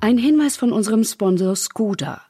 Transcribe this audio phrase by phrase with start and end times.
[0.00, 2.20] Ein Hinweis von unserem Sponsor Skoda.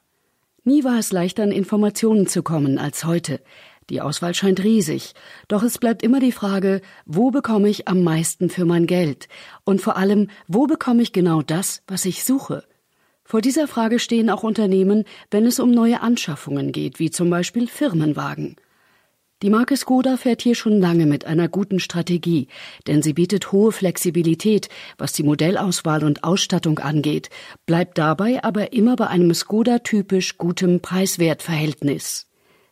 [0.63, 3.41] Nie war es leichter an Informationen zu kommen als heute.
[3.89, 5.13] Die Auswahl scheint riesig,
[5.47, 9.27] doch es bleibt immer die Frage, wo bekomme ich am meisten für mein Geld?
[9.65, 12.63] Und vor allem, wo bekomme ich genau das, was ich suche?
[13.25, 17.67] Vor dieser Frage stehen auch Unternehmen, wenn es um neue Anschaffungen geht, wie zum Beispiel
[17.67, 18.55] Firmenwagen.
[19.43, 22.47] Die Marke Skoda fährt hier schon lange mit einer guten Strategie,
[22.87, 24.67] denn sie bietet hohe Flexibilität,
[24.97, 27.29] was die Modellauswahl und Ausstattung angeht,
[27.67, 32.25] bleibt dabei aber immer bei einem Skoda-typisch gutem Preis-Wert-Verhältnis.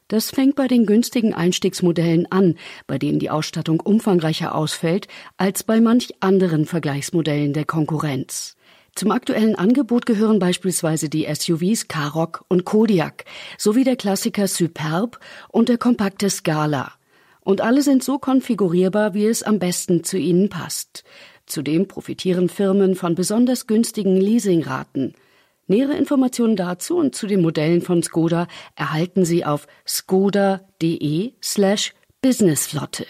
[0.08, 2.55] Das fängt bei den günstigen Einstiegsmodellen an,
[2.88, 5.08] bei denen die Ausstattung umfangreicher ausfällt
[5.38, 8.55] als bei manch anderen Vergleichsmodellen der Konkurrenz.
[8.95, 13.26] Zum aktuellen Angebot gehören beispielsweise die SUVs Karoq und Kodiak
[13.58, 16.94] sowie der Klassiker Superb und der kompakte Scala.
[17.41, 21.04] Und alle sind so konfigurierbar, wie es am besten zu ihnen passt.
[21.45, 25.13] Zudem profitieren Firmen von besonders günstigen Leasingraten.
[25.68, 33.05] Nähere Informationen dazu und zu den Modellen von Skoda erhalten Sie auf skoda.de slash businessflotte.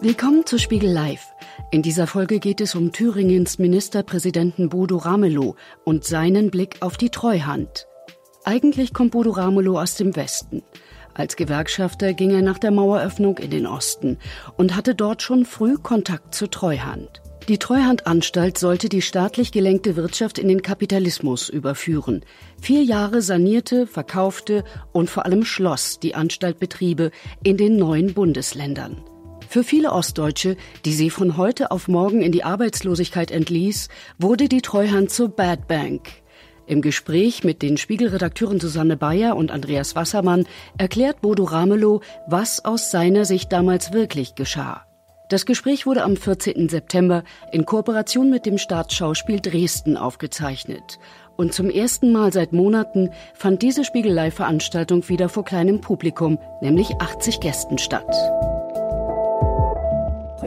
[0.00, 1.26] Willkommen zu Spiegel Live.
[1.70, 7.10] In dieser Folge geht es um Thüringens Ministerpräsidenten Bodo Ramelow und seinen Blick auf die
[7.10, 7.86] Treuhand.
[8.44, 10.62] Eigentlich kommt Bodo Ramelow aus dem Westen.
[11.12, 14.18] Als Gewerkschafter ging er nach der Maueröffnung in den Osten
[14.56, 17.20] und hatte dort schon früh Kontakt zur Treuhand.
[17.48, 22.24] Die Treuhandanstalt sollte die staatlich gelenkte Wirtschaft in den Kapitalismus überführen.
[22.60, 27.10] Vier Jahre sanierte, verkaufte und vor allem schloss die Anstalt Betriebe
[27.42, 29.02] in den neuen Bundesländern.
[29.48, 34.60] Für viele Ostdeutsche, die sie von heute auf morgen in die Arbeitslosigkeit entließ, wurde die
[34.60, 36.10] Treuhand zur Bad Bank.
[36.66, 40.44] Im Gespräch mit den Spiegelredakteuren Susanne Bayer und Andreas Wassermann
[40.76, 44.84] erklärt Bodo Ramelow, was aus seiner Sicht damals wirklich geschah.
[45.30, 46.68] Das Gespräch wurde am 14.
[46.68, 50.98] September in Kooperation mit dem Staatsschauspiel Dresden aufgezeichnet.
[51.36, 57.40] Und zum ersten Mal seit Monaten fand diese Spiegelei-Veranstaltung wieder vor kleinem Publikum, nämlich 80
[57.40, 58.14] Gästen statt.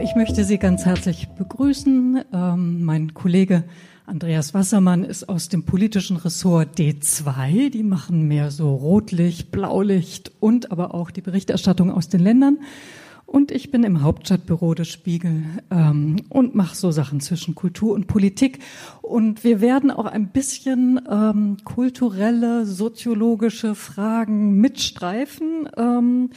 [0.00, 2.24] Ich möchte Sie ganz herzlich begrüßen.
[2.32, 3.64] Ähm, mein Kollege
[4.06, 7.70] Andreas Wassermann ist aus dem politischen Ressort D2.
[7.70, 12.58] Die machen mehr so Rotlicht, Blaulicht und aber auch die Berichterstattung aus den Ländern.
[13.32, 18.06] Und ich bin im Hauptstadtbüro des Spiegel ähm, und mache so Sachen zwischen Kultur und
[18.06, 18.58] Politik.
[19.00, 26.30] Und wir werden auch ein bisschen ähm, kulturelle, soziologische Fragen mitstreifen ähm,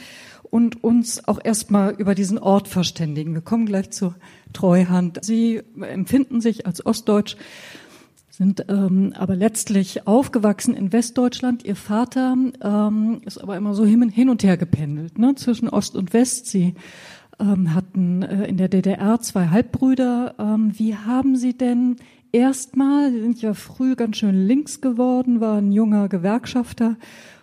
[0.56, 3.34] und uns auch erstmal über diesen Ort verständigen.
[3.34, 4.14] Wir kommen gleich zur
[4.54, 5.22] Treuhand.
[5.22, 7.36] Sie empfinden sich als Ostdeutsch
[8.30, 11.62] sind ähm, aber letztlich aufgewachsen in Westdeutschland.
[11.64, 16.14] Ihr Vater ähm, ist aber immer so hin, und her gependelt ne, zwischen Ost und
[16.14, 16.46] West.
[16.46, 16.74] Sie
[17.38, 20.36] ähm, hatten äh, in der DDR zwei Halbbrüder.
[20.38, 21.96] Ähm, wie haben Sie denn
[22.32, 26.96] erstmal, Sie sind ja früh ganz schön links geworden, war ein junger Gewerkschafter.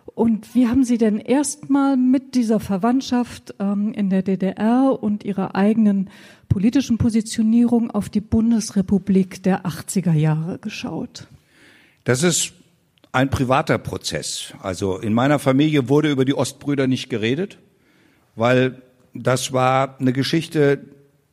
[0.06, 5.56] Und wie haben Sie denn erstmal mit dieser Verwandtschaft ähm, in der DDR und Ihrer
[5.56, 6.10] eigenen
[6.50, 11.28] politischen Positionierung auf die Bundesrepublik der 80er Jahre geschaut?
[12.04, 12.54] Das ist
[13.12, 14.54] ein privater Prozess.
[14.62, 17.58] Also in meiner Familie wurde über die Ostbrüder nicht geredet,
[18.36, 18.82] weil
[19.14, 20.86] das war eine Geschichte,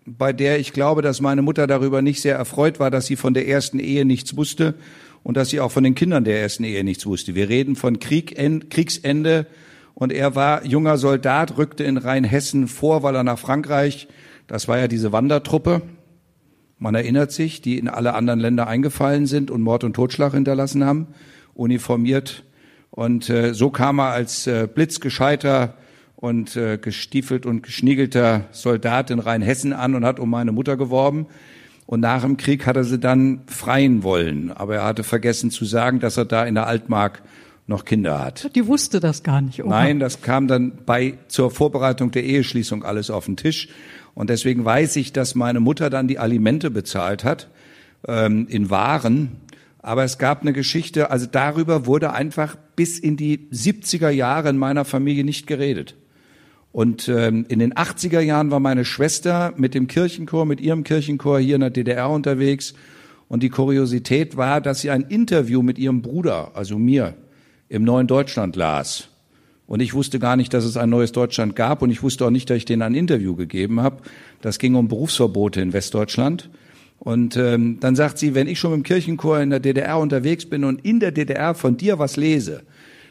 [0.06, 3.34] bei der ich glaube, dass meine Mutter darüber nicht sehr erfreut war, dass sie von
[3.34, 4.74] der ersten Ehe nichts wusste
[5.22, 7.34] und dass sie auch von den Kindern der ersten Ehe nichts wusste.
[7.34, 8.36] Wir reden von Krieg,
[8.70, 9.46] Kriegsende
[9.94, 14.08] und er war junger Soldat, rückte in Rheinhessen vor, weil er nach Frankreich
[14.50, 15.80] das war ja diese Wandertruppe.
[16.76, 20.84] Man erinnert sich, die in alle anderen Länder eingefallen sind und Mord und Totschlag hinterlassen
[20.84, 21.06] haben,
[21.54, 22.42] uniformiert.
[22.90, 25.74] Und äh, so kam er als äh, blitzgescheiter
[26.16, 31.28] und äh, gestiefelt und geschniegelter Soldat in Rheinhessen an und hat um meine Mutter geworben.
[31.90, 34.52] Und nach dem Krieg hat er sie dann freien wollen.
[34.52, 37.20] Aber er hatte vergessen zu sagen, dass er da in der Altmark
[37.66, 38.54] noch Kinder hat.
[38.54, 39.70] Die wusste das gar nicht, oder?
[39.70, 43.70] Nein, das kam dann bei zur Vorbereitung der Eheschließung alles auf den Tisch.
[44.14, 47.48] Und deswegen weiß ich, dass meine Mutter dann die Alimente bezahlt hat
[48.06, 49.38] ähm, in Waren.
[49.80, 54.58] Aber es gab eine Geschichte, also darüber wurde einfach bis in die 70er Jahre in
[54.58, 55.96] meiner Familie nicht geredet.
[56.72, 61.40] Und ähm, in den 80er Jahren war meine Schwester mit dem Kirchenchor, mit ihrem Kirchenchor
[61.40, 62.74] hier in der DDR unterwegs.
[63.28, 67.14] Und die Kuriosität war, dass sie ein Interview mit ihrem Bruder, also mir,
[67.68, 69.08] im Neuen Deutschland las.
[69.66, 71.82] Und ich wusste gar nicht, dass es ein neues Deutschland gab.
[71.82, 74.02] Und ich wusste auch nicht, dass ich denen ein Interview gegeben habe.
[74.40, 76.50] Das ging um Berufsverbote in Westdeutschland.
[76.98, 80.44] Und ähm, dann sagt sie, wenn ich schon mit dem Kirchenchor in der DDR unterwegs
[80.44, 82.62] bin und in der DDR von dir was lese,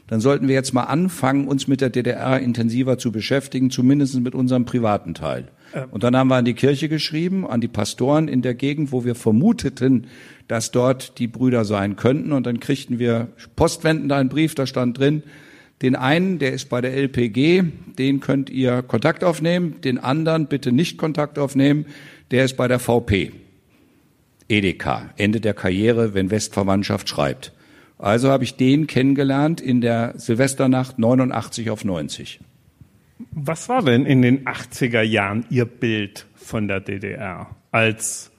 [0.09, 4.33] dann sollten wir jetzt mal anfangen, uns mit der DDR intensiver zu beschäftigen, zumindest mit
[4.33, 5.49] unserem privaten Teil.
[5.75, 5.85] Ähm.
[5.91, 9.05] Und dann haben wir an die Kirche geschrieben, an die Pastoren in der Gegend, wo
[9.05, 10.07] wir vermuteten,
[10.47, 12.31] dass dort die Brüder sein könnten.
[12.31, 15.21] Und dann kriegten wir postwendend einen Brief, da stand drin,
[15.83, 17.63] den einen, der ist bei der LPG,
[17.99, 21.85] den könnt ihr Kontakt aufnehmen, den anderen bitte nicht Kontakt aufnehmen,
[22.31, 23.31] der ist bei der VP.
[24.49, 27.53] Edeka, Ende der Karriere, wenn Westverwandtschaft schreibt.
[27.99, 32.39] Also habe ich den kennengelernt in der Silvesternacht 89 auf 90.
[33.31, 38.31] Was war denn in den 80er Jahren Ihr Bild von der DDR als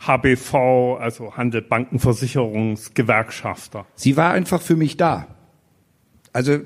[0.00, 3.86] HBV, also Handel, Bankenversicherungsgewerkschafter?
[3.94, 5.28] Sie war einfach für mich da.
[6.32, 6.58] Also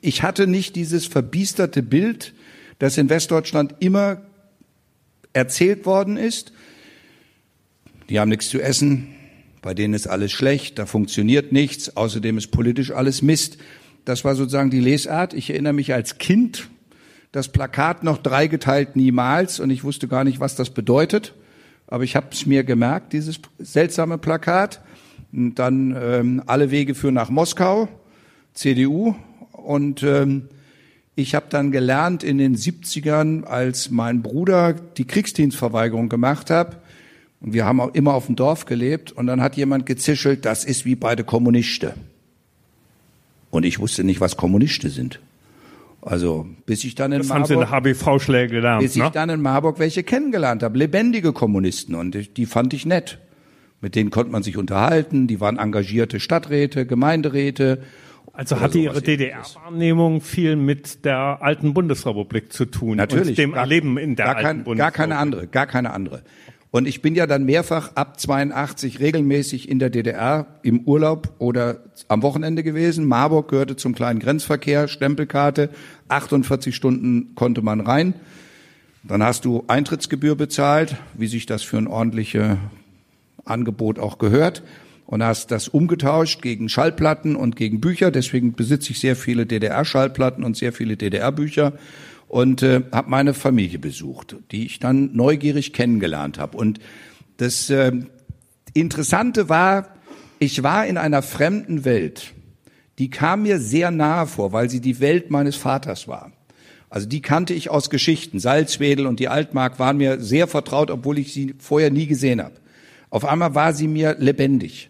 [0.00, 2.32] ich hatte nicht dieses verbiesterte Bild,
[2.78, 4.22] das in Westdeutschland immer
[5.32, 6.52] erzählt worden ist.
[8.08, 9.16] Die haben nichts zu essen,
[9.62, 13.58] bei denen ist alles schlecht, da funktioniert nichts, außerdem ist politisch alles Mist.
[14.04, 15.34] Das war sozusagen die Lesart.
[15.34, 16.68] Ich erinnere mich als Kind,
[17.32, 21.34] das Plakat noch dreigeteilt niemals und ich wusste gar nicht, was das bedeutet.
[21.86, 24.80] Aber ich habe es mir gemerkt, dieses seltsame Plakat.
[25.32, 27.88] Und dann ähm, alle Wege führen nach Moskau.
[28.54, 29.14] CDU
[29.52, 30.48] und ähm,
[31.14, 36.80] ich habe dann gelernt in den 70ern, als mein Bruder die Kriegsdienstverweigerung gemacht hat,
[37.40, 40.64] und wir haben auch immer auf dem Dorf gelebt, und dann hat jemand gezischelt, das
[40.64, 41.92] ist wie bei den Kommunisten.
[43.50, 45.20] Und ich wusste nicht, was Kommunisten sind.
[46.02, 49.10] Also bis ich dann in das Marburg, haben Sie HBV-Schläge gelernt, bis ich ne?
[49.12, 53.18] dann in Marburg welche kennengelernt habe, lebendige Kommunisten und die fand ich nett.
[53.82, 57.82] Mit denen konnte man sich unterhalten, die waren engagierte Stadträte, Gemeinderäte
[58.32, 63.60] also hatte Ihre DDR-Wahrnehmung viel mit der alten Bundesrepublik zu tun Natürlich, und dem gar,
[63.62, 64.78] Erleben in der gar alten kein, Bundesrepublik?
[64.78, 66.22] Gar keine andere, gar keine andere.
[66.72, 71.78] Und ich bin ja dann mehrfach ab 82 regelmäßig in der DDR im Urlaub oder
[72.06, 73.06] am Wochenende gewesen.
[73.06, 75.70] Marburg gehörte zum kleinen Grenzverkehr, Stempelkarte,
[76.08, 78.14] 48 Stunden konnte man rein.
[79.02, 82.56] Dann hast du Eintrittsgebühr bezahlt, wie sich das für ein ordentliches
[83.44, 84.62] Angebot auch gehört
[85.06, 88.12] und hast das umgetauscht gegen Schallplatten und gegen Bücher.
[88.12, 91.72] Deswegen besitze ich sehr viele DDR-Schallplatten und sehr viele DDR-Bücher
[92.30, 96.56] und äh, habe meine Familie besucht, die ich dann neugierig kennengelernt habe.
[96.56, 96.78] Und
[97.38, 97.90] das äh,
[98.72, 99.96] Interessante war,
[100.38, 102.32] ich war in einer fremden Welt.
[103.00, 106.30] Die kam mir sehr nahe vor, weil sie die Welt meines Vaters war.
[106.88, 108.38] Also die kannte ich aus Geschichten.
[108.38, 112.54] Salzwedel und die Altmark waren mir sehr vertraut, obwohl ich sie vorher nie gesehen habe.
[113.10, 114.88] Auf einmal war sie mir lebendig.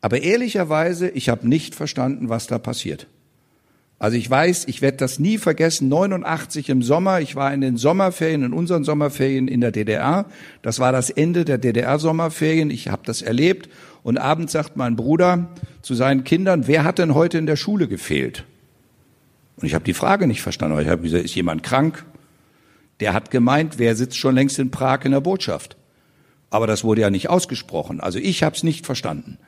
[0.00, 3.08] Aber ehrlicherweise, ich habe nicht verstanden, was da passiert.
[3.98, 7.76] Also ich weiß, ich werde das nie vergessen, 89 im Sommer, ich war in den
[7.76, 10.26] Sommerferien, in unseren Sommerferien in der DDR.
[10.62, 13.68] Das war das Ende der DDR-Sommerferien, ich habe das erlebt.
[14.02, 15.48] Und abends sagt mein Bruder
[15.80, 18.44] zu seinen Kindern, wer hat denn heute in der Schule gefehlt?
[19.56, 20.78] Und ich habe die Frage nicht verstanden.
[20.80, 22.04] Ich habe gesagt, ist jemand krank?
[23.00, 25.76] Der hat gemeint, wer sitzt schon längst in Prag in der Botschaft?
[26.50, 28.00] Aber das wurde ja nicht ausgesprochen.
[28.00, 29.38] Also ich habe es nicht verstanden.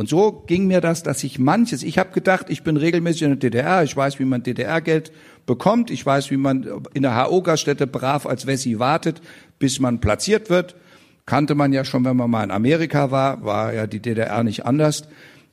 [0.00, 3.28] Und so ging mir das, dass ich manches, ich habe gedacht, ich bin regelmäßig in
[3.28, 5.12] der DDR, ich weiß, wie man DDR-Geld
[5.44, 9.20] bekommt, ich weiß, wie man in der HO-Gaststätte brav als Wessi wartet,
[9.58, 10.74] bis man platziert wird.
[11.26, 14.64] Kannte man ja schon, wenn man mal in Amerika war, war ja die DDR nicht
[14.64, 15.06] anders.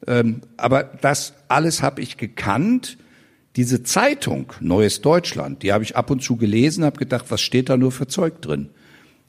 [0.08, 2.98] Ähm, aber das alles habe ich gekannt.
[3.58, 7.68] Diese Zeitung, Neues Deutschland, die habe ich ab und zu gelesen, habe gedacht, was steht
[7.68, 8.70] da nur für Zeug drin?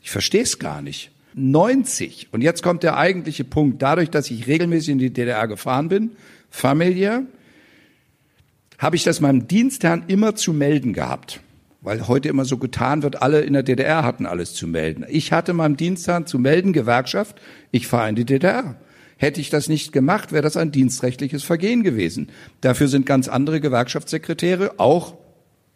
[0.01, 1.11] Ich verstehe es gar nicht.
[1.39, 5.89] 90, und jetzt kommt der eigentliche Punkt, dadurch, dass ich regelmäßig in die DDR gefahren
[5.89, 6.13] bin,
[6.51, 7.23] familiär,
[8.79, 11.41] habe ich das meinem Dienstherrn immer zu melden gehabt.
[11.81, 15.05] Weil heute immer so getan wird, alle in der DDR hatten alles zu melden.
[15.09, 17.41] Ich hatte meinem Dienstherrn zu melden, Gewerkschaft,
[17.71, 18.77] ich fahre in die DDR.
[19.17, 22.31] Hätte ich das nicht gemacht, wäre das ein dienstrechtliches Vergehen gewesen.
[22.61, 25.15] Dafür sind ganz andere Gewerkschaftssekretäre auch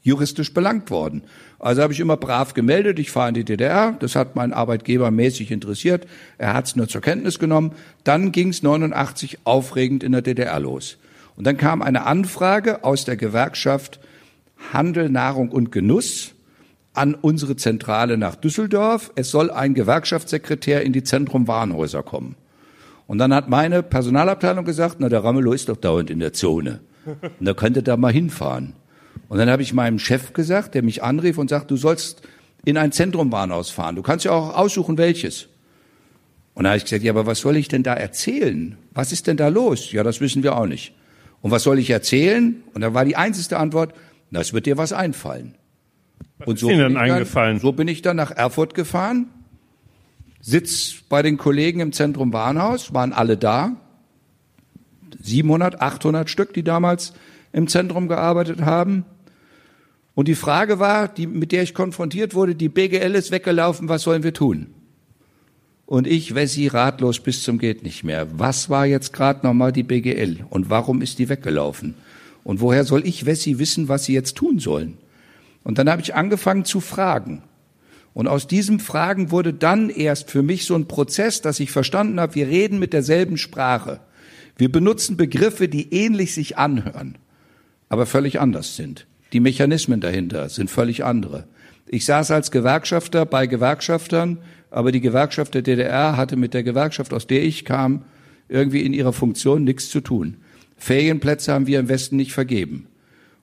[0.02, 1.22] juristisch belangt worden.
[1.62, 5.12] Also habe ich immer brav gemeldet, ich fahre in die DDR, das hat mein Arbeitgeber
[5.12, 7.72] mäßig interessiert, er hat es nur zur Kenntnis genommen.
[8.02, 10.98] Dann ging es 89 aufregend in der DDR los.
[11.36, 14.00] Und dann kam eine Anfrage aus der Gewerkschaft
[14.72, 16.34] Handel, Nahrung und Genuss
[16.94, 19.12] an unsere Zentrale nach Düsseldorf.
[19.14, 22.34] Es soll ein Gewerkschaftssekretär in die Zentrum Warenhäuser kommen.
[23.06, 26.80] Und dann hat meine Personalabteilung gesagt, na, der Ramelow ist doch dauernd in der Zone.
[27.04, 28.74] Und da könnte da mal hinfahren.
[29.28, 32.22] Und dann habe ich meinem Chef gesagt, der mich anrief und sagt, du sollst
[32.64, 33.96] in ein Zentrumbahnhaus fahren.
[33.96, 35.48] Du kannst ja auch aussuchen, welches.
[36.54, 38.76] Und da habe ich gesagt, ja, aber was soll ich denn da erzählen?
[38.92, 39.90] Was ist denn da los?
[39.92, 40.94] Ja, das wissen wir auch nicht.
[41.40, 42.62] Und was soll ich erzählen?
[42.74, 43.94] Und da war die einzige Antwort,
[44.30, 45.54] das wird dir was einfallen.
[46.38, 47.58] Was und so ist Ihnen dann eingefallen?
[47.58, 49.28] so bin ich dann nach Erfurt gefahren,
[50.40, 53.76] sitz bei den Kollegen im Zentrum Bahnhaus, waren alle da.
[55.22, 57.12] 700, 800 Stück, die damals
[57.52, 59.04] im Zentrum gearbeitet haben.
[60.14, 64.02] Und die Frage war, die, mit der ich konfrontiert wurde, die BGL ist weggelaufen, was
[64.02, 64.68] sollen wir tun?
[65.86, 68.26] Und ich, Wessi, ratlos bis zum geht nicht mehr.
[68.38, 71.94] Was war jetzt gerade nochmal die BGL und warum ist die weggelaufen?
[72.44, 74.98] Und woher soll ich, Wessi, wissen, was sie jetzt tun sollen?
[75.64, 77.42] Und dann habe ich angefangen zu fragen.
[78.14, 82.20] Und aus diesem Fragen wurde dann erst für mich so ein Prozess, dass ich verstanden
[82.20, 84.00] habe, wir reden mit derselben Sprache.
[84.56, 87.16] Wir benutzen Begriffe, die ähnlich sich anhören,
[87.92, 89.06] aber völlig anders sind.
[89.34, 91.44] Die Mechanismen dahinter sind völlig andere.
[91.86, 94.38] Ich saß als Gewerkschafter bei Gewerkschaftern,
[94.70, 98.06] aber die Gewerkschaft der DDR hatte mit der Gewerkschaft, aus der ich kam,
[98.48, 100.38] irgendwie in ihrer Funktion nichts zu tun.
[100.78, 102.86] Ferienplätze haben wir im Westen nicht vergeben.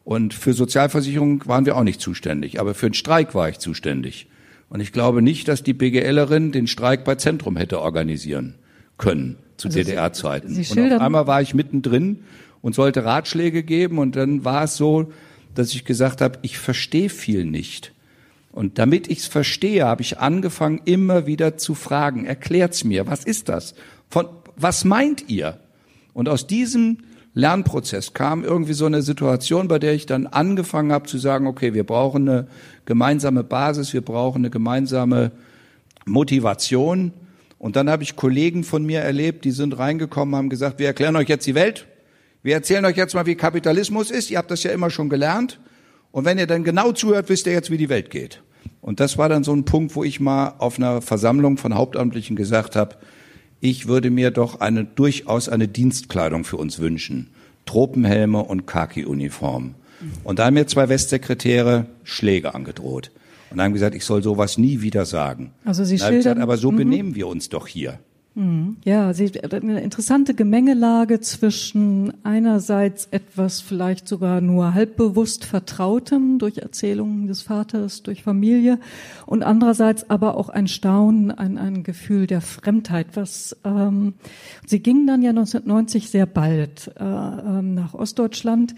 [0.03, 4.25] Und für Sozialversicherung waren wir auch nicht zuständig, aber für den Streik war ich zuständig.
[4.70, 8.56] Und ich glaube nicht, dass die BGLerin den Streik bei Zentrum hätte organisieren
[8.98, 10.56] können zu also DDR-Zeiten.
[10.56, 12.24] Und auf einmal war ich mittendrin
[12.62, 15.12] und sollte Ratschläge geben und dann war es so,
[15.56, 17.94] dass ich gesagt habe, ich verstehe viel nicht.
[18.51, 23.24] Und damit ich es verstehe, habe ich angefangen, immer wieder zu fragen, erklärt's mir, was
[23.24, 23.75] ist das?
[24.10, 25.60] Von, was meint ihr?
[26.13, 26.98] Und aus diesem
[27.34, 31.74] Lernprozess kam irgendwie so eine Situation, bei der ich dann angefangen habe zu sagen, okay,
[31.74, 32.48] wir brauchen eine
[32.86, 35.32] gemeinsame Basis, wir brauchen eine gemeinsame
[36.06, 37.13] Motivation.
[37.60, 41.16] Und dann habe ich Kollegen von mir erlebt, die sind reingekommen, haben gesagt, wir erklären
[41.16, 41.86] euch jetzt die Welt.
[42.41, 44.31] Wir erzählen euch jetzt mal, wie Kapitalismus ist.
[44.31, 45.60] Ihr habt das ja immer schon gelernt.
[46.12, 48.41] Und wenn ihr dann genau zuhört, wisst ihr jetzt, wie die Welt geht.
[48.81, 52.36] Und das war dann so ein Punkt, wo ich mal auf einer Versammlung von Hauptamtlichen
[52.36, 52.96] gesagt habe,
[53.60, 57.29] ich würde mir doch eine, durchaus eine Dienstkleidung für uns wünschen.
[57.65, 59.75] Tropenhelme und Khaki-Uniform.
[60.24, 63.12] Und da haben mir zwei Westsekretäre Schläge angedroht.
[63.51, 65.51] Und haben gesagt, ich soll sowas nie wieder sagen.
[65.65, 66.77] Also Sie schildern, gesagt, aber so mhm.
[66.77, 68.00] benehmen wir uns doch hier.
[68.39, 68.77] Mhm.
[68.86, 77.27] Ja, sie, eine interessante Gemengelage zwischen einerseits etwas vielleicht sogar nur halbbewusst Vertrautem durch Erzählungen
[77.27, 78.79] des Vaters, durch Familie
[79.25, 83.08] und andererseits aber auch ein Staunen, ein, ein Gefühl der Fremdheit.
[83.15, 84.13] Was ähm,
[84.65, 88.74] sie ging dann ja 1990 sehr bald äh, ähm, nach Ostdeutschland.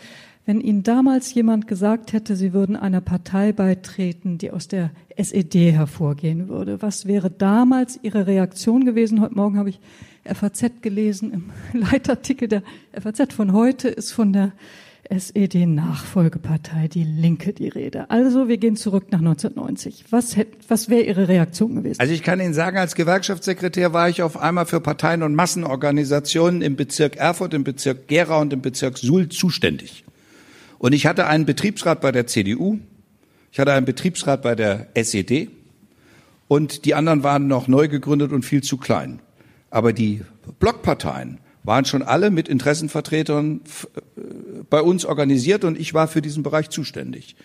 [0.45, 5.71] Wenn Ihnen damals jemand gesagt hätte, Sie würden einer Partei beitreten, die aus der SED
[5.71, 9.21] hervorgehen würde, was wäre damals Ihre Reaktion gewesen?
[9.21, 9.79] Heute Morgen habe ich
[10.25, 12.63] FAZ gelesen, im Leitartikel der
[12.99, 14.51] FAZ von heute ist von der
[15.11, 18.09] SED-Nachfolgepartei, die Linke, die Rede.
[18.09, 20.05] Also, wir gehen zurück nach 1990.
[20.09, 21.99] Was, hätte, was wäre Ihre Reaktion gewesen?
[21.99, 26.61] Also, ich kann Ihnen sagen, als Gewerkschaftssekretär war ich auf einmal für Parteien und Massenorganisationen
[26.61, 30.05] im Bezirk Erfurt, im Bezirk Gera und im Bezirk Suhl zuständig.
[30.81, 32.79] Und ich hatte einen Betriebsrat bei der CDU,
[33.51, 35.51] ich hatte einen Betriebsrat bei der SED
[36.47, 39.19] und die anderen waren noch neu gegründet und viel zu klein.
[39.69, 40.21] Aber die
[40.57, 44.21] Blockparteien waren schon alle mit Interessenvertretern äh,
[44.71, 47.35] bei uns organisiert und ich war für diesen Bereich zuständig.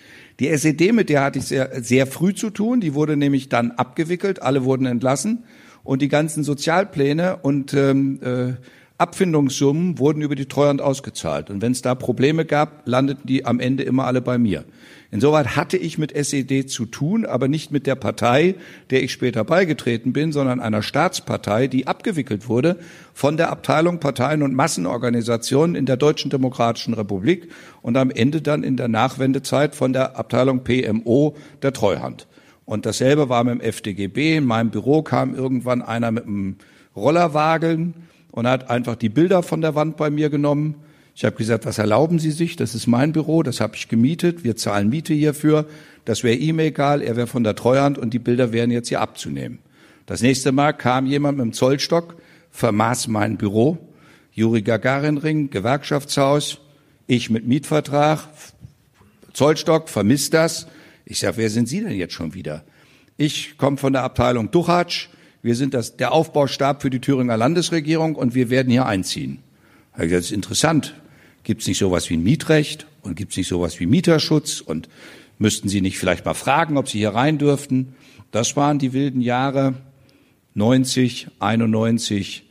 [0.40, 3.72] Die SED, mit der hatte ich sehr, sehr früh zu tun, die wurde nämlich dann
[3.72, 5.44] abgewickelt, alle wurden entlassen
[5.84, 8.54] und die ganzen Sozialpläne und ähm, äh,
[8.98, 11.50] Abfindungssummen wurden über die Treuhand ausgezahlt.
[11.50, 14.64] Und wenn es da Probleme gab, landeten die am Ende immer alle bei mir.
[15.10, 18.54] Insoweit hatte ich mit SED zu tun, aber nicht mit der Partei,
[18.88, 22.78] der ich später beigetreten bin, sondern einer Staatspartei, die abgewickelt wurde
[23.12, 27.50] von der Abteilung Parteien und Massenorganisationen in der Deutschen Demokratischen Republik
[27.82, 32.26] und am Ende dann in der Nachwendezeit von der Abteilung PMO der Treuhand.
[32.64, 34.38] Und dasselbe war mit dem FDGB.
[34.38, 36.56] In meinem Büro kam irgendwann einer mit einem
[36.96, 38.05] Rollerwagen
[38.36, 40.74] und hat einfach die Bilder von der Wand bei mir genommen.
[41.14, 42.54] Ich habe gesagt, was erlauben Sie sich?
[42.56, 44.44] Das ist mein Büro, das habe ich gemietet.
[44.44, 45.64] Wir zahlen Miete hierfür.
[46.04, 49.00] Das wäre ihm egal, er wäre von der Treuhand und die Bilder wären jetzt hier
[49.00, 49.60] abzunehmen.
[50.04, 52.16] Das nächste Mal kam jemand mit dem Zollstock,
[52.50, 53.78] vermaß mein Büro,
[54.32, 56.58] Juri Gagarin Ring, Gewerkschaftshaus,
[57.06, 58.28] ich mit Mietvertrag,
[59.32, 60.66] Zollstock, vermisst das.
[61.06, 62.64] Ich sage, wer sind Sie denn jetzt schon wieder?
[63.16, 65.08] Ich komme von der Abteilung Duchatsch,
[65.46, 69.38] wir sind das, der Aufbaustab für die Thüringer Landesregierung und wir werden hier einziehen.
[69.96, 70.94] Da ich gesagt, das ist interessant.
[71.44, 74.88] Gibt es nicht sowas wie ein Mietrecht und gibt es nicht sowas wie Mieterschutz und
[75.38, 77.94] müssten Sie nicht vielleicht mal fragen, ob Sie hier rein dürften?
[78.32, 79.74] Das waren die wilden Jahre
[80.54, 82.42] 90, 91,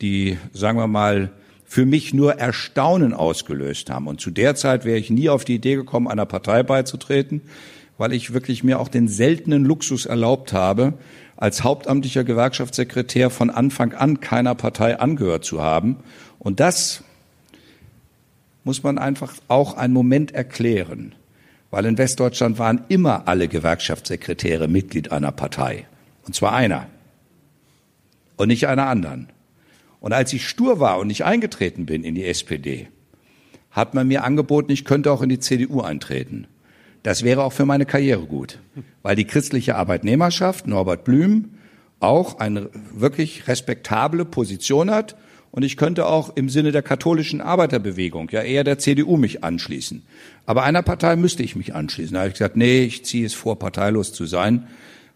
[0.00, 1.30] die, sagen wir mal,
[1.66, 4.06] für mich nur Erstaunen ausgelöst haben.
[4.06, 7.42] Und zu der Zeit wäre ich nie auf die Idee gekommen, einer Partei beizutreten,
[7.98, 10.94] weil ich wirklich mir auch den seltenen Luxus erlaubt habe,
[11.38, 15.96] als hauptamtlicher Gewerkschaftssekretär von Anfang an keiner Partei angehört zu haben.
[16.40, 17.04] Und das
[18.64, 21.14] muss man einfach auch einen Moment erklären,
[21.70, 25.86] weil in Westdeutschland waren immer alle Gewerkschaftssekretäre Mitglied einer Partei.
[26.26, 26.88] Und zwar einer
[28.36, 29.28] und nicht einer anderen.
[30.00, 32.88] Und als ich stur war und nicht eingetreten bin in die SPD,
[33.70, 36.48] hat man mir angeboten, ich könnte auch in die CDU eintreten.
[37.08, 38.58] Das wäre auch für meine Karriere gut,
[39.00, 41.52] weil die christliche Arbeitnehmerschaft, Norbert Blüm,
[42.00, 45.16] auch eine wirklich respektable Position hat
[45.50, 50.02] und ich könnte auch im Sinne der katholischen Arbeiterbewegung ja eher der CDU mich anschließen.
[50.44, 52.12] Aber einer Partei müsste ich mich anschließen.
[52.12, 54.66] Da habe ich gesagt, nee, ich ziehe es vor, parteilos zu sein,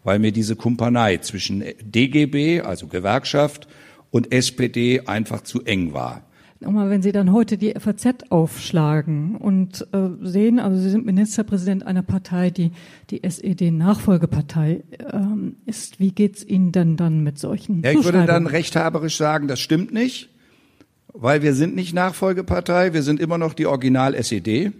[0.02, 3.68] weil mir diese Kumpanei zwischen DGB, also Gewerkschaft,
[4.10, 6.22] und SPD einfach zu eng war.
[6.62, 11.84] Nochmal, wenn Sie dann heute die FAZ aufschlagen und äh, sehen, also Sie sind Ministerpräsident
[11.84, 12.70] einer Partei, die
[13.10, 15.98] die SED-Nachfolgepartei ähm, ist.
[15.98, 19.92] Wie geht's Ihnen denn dann mit solchen Ja, ich würde dann rechthaberisch sagen, das stimmt
[19.92, 20.30] nicht,
[21.12, 24.72] weil wir sind nicht Nachfolgepartei, wir sind immer noch die Original-SED.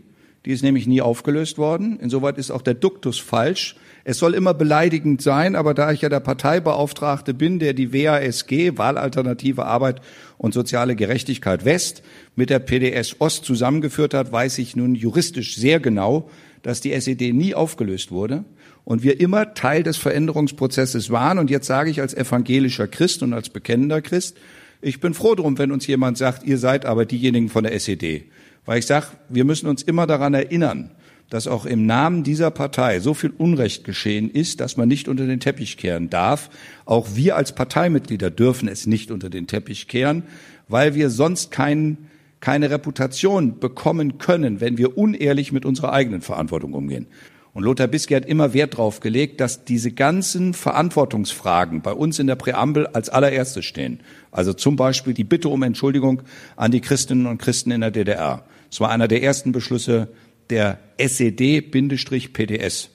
[0.45, 2.01] Die ist nämlich nie aufgelöst worden.
[2.01, 3.77] Insoweit ist auch der Duktus falsch.
[4.05, 8.77] Es soll immer beleidigend sein, aber da ich ja der Parteibeauftragte bin, der die WASG,
[8.77, 10.01] Wahlalternative Arbeit
[10.43, 12.03] und soziale Gerechtigkeit West,
[12.35, 16.29] mit der PDS Ost zusammengeführt hat, weiß ich nun juristisch sehr genau,
[16.63, 18.45] dass die SED nie aufgelöst wurde
[18.85, 21.39] und wir immer Teil des Veränderungsprozesses waren.
[21.39, 24.37] Und jetzt sage ich als evangelischer Christ und als bekennender Christ,
[24.81, 28.25] ich bin froh drum, wenn uns jemand sagt, ihr seid aber diejenigen von der SED.
[28.67, 30.91] Weil ich sage, wir müssen uns immer daran erinnern,
[31.33, 35.25] dass auch im Namen dieser Partei so viel Unrecht geschehen ist, dass man nicht unter
[35.25, 36.51] den Teppich kehren darf.
[36.85, 40.25] Auch wir als Parteimitglieder dürfen es nicht unter den Teppich kehren,
[40.69, 41.97] weil wir sonst kein,
[42.41, 47.07] keine Reputation bekommen können, wenn wir unehrlich mit unserer eigenen Verantwortung umgehen.
[47.55, 52.27] Und Lothar Bisky hat immer Wert darauf gelegt, dass diese ganzen Verantwortungsfragen bei uns in
[52.27, 54.01] der Präambel als allererstes stehen.
[54.33, 56.25] Also zum Beispiel die Bitte um Entschuldigung
[56.57, 58.45] an die Christinnen und Christen in der DDR.
[58.71, 60.09] Es war einer der ersten Beschlüsse
[60.51, 62.91] der SED-PDS.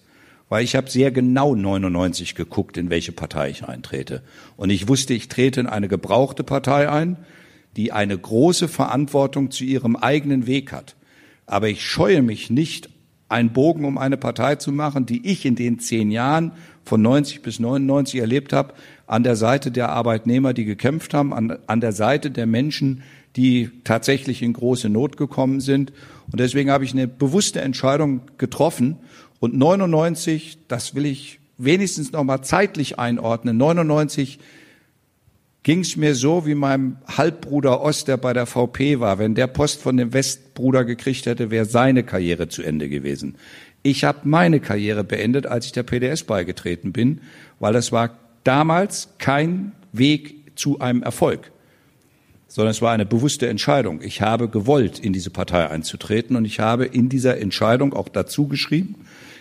[0.50, 4.24] Weil ich habe sehr genau 99 geguckt, in welche Partei ich eintrete.
[4.56, 7.18] Und ich wusste, ich trete in eine gebrauchte Partei ein,
[7.75, 10.96] die eine große Verantwortung zu ihrem eigenen Weg hat.
[11.46, 12.89] Aber ich scheue mich nicht,
[13.30, 16.54] einen Bogen um eine Partei zu machen, die ich in den zehn Jahren
[16.86, 18.74] von 90 bis 99 erlebt habe,
[19.06, 23.04] an der Seite der Arbeitnehmer, die gekämpft haben, an, an der Seite der Menschen,
[23.38, 25.93] die tatsächlich in große Not gekommen sind.
[26.32, 28.97] Und deswegen habe ich eine bewusste Entscheidung getroffen.
[29.39, 33.56] Und 99, das will ich wenigstens noch mal zeitlich einordnen.
[33.58, 34.39] 99
[35.62, 39.19] ging es mir so wie meinem Halbbruder Ost, der bei der VP war.
[39.19, 43.36] Wenn der Post von dem Westbruder gekriegt hätte, wäre seine Karriere zu Ende gewesen.
[43.84, 47.21] Ich habe meine Karriere beendet, als ich der PDS beigetreten bin,
[47.60, 51.52] weil es war damals kein Weg zu einem Erfolg
[52.58, 54.02] sondern es war eine bewusste Entscheidung.
[54.02, 58.48] Ich habe gewollt, in diese Partei einzutreten und ich habe in dieser Entscheidung auch dazu
[58.48, 58.96] geschrieben,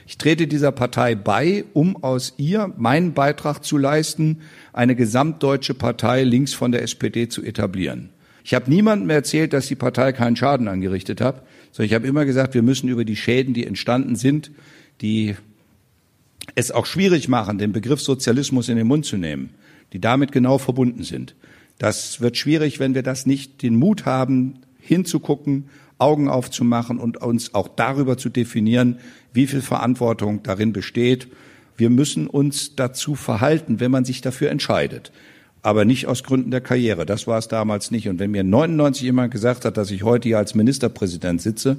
[0.07, 4.43] ich trete dieser Partei bei, um aus ihr meinen Beitrag zu leisten,
[4.75, 8.11] eine gesamtdeutsche Partei links von der SPD zu etablieren.
[8.45, 12.27] Ich habe niemandem erzählt, dass die Partei keinen Schaden angerichtet hat, sondern ich habe immer
[12.27, 14.51] gesagt, wir müssen über die Schäden, die entstanden sind,
[15.01, 15.37] die
[16.55, 19.55] es auch schwierig machen, den Begriff Sozialismus in den Mund zu nehmen,
[19.95, 21.35] die damit genau verbunden sind.
[21.79, 27.55] Das wird schwierig, wenn wir das nicht den Mut haben, hinzugucken, Augen aufzumachen und uns
[27.55, 28.99] auch darüber zu definieren,
[29.33, 31.29] wie viel Verantwortung darin besteht.
[31.77, 35.13] Wir müssen uns dazu verhalten, wenn man sich dafür entscheidet.
[35.63, 37.07] Aber nicht aus Gründen der Karriere.
[37.07, 38.09] Das war es damals nicht.
[38.09, 41.79] Und wenn mir 99 jemand gesagt hat, dass ich heute hier als Ministerpräsident sitze,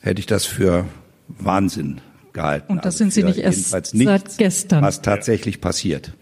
[0.00, 0.84] hätte ich das für
[1.28, 2.00] Wahnsinn
[2.32, 2.72] gehalten.
[2.72, 3.92] Und das also sind Sie nicht erst seit
[4.36, 4.82] gestern.
[4.82, 6.12] Was tatsächlich passiert.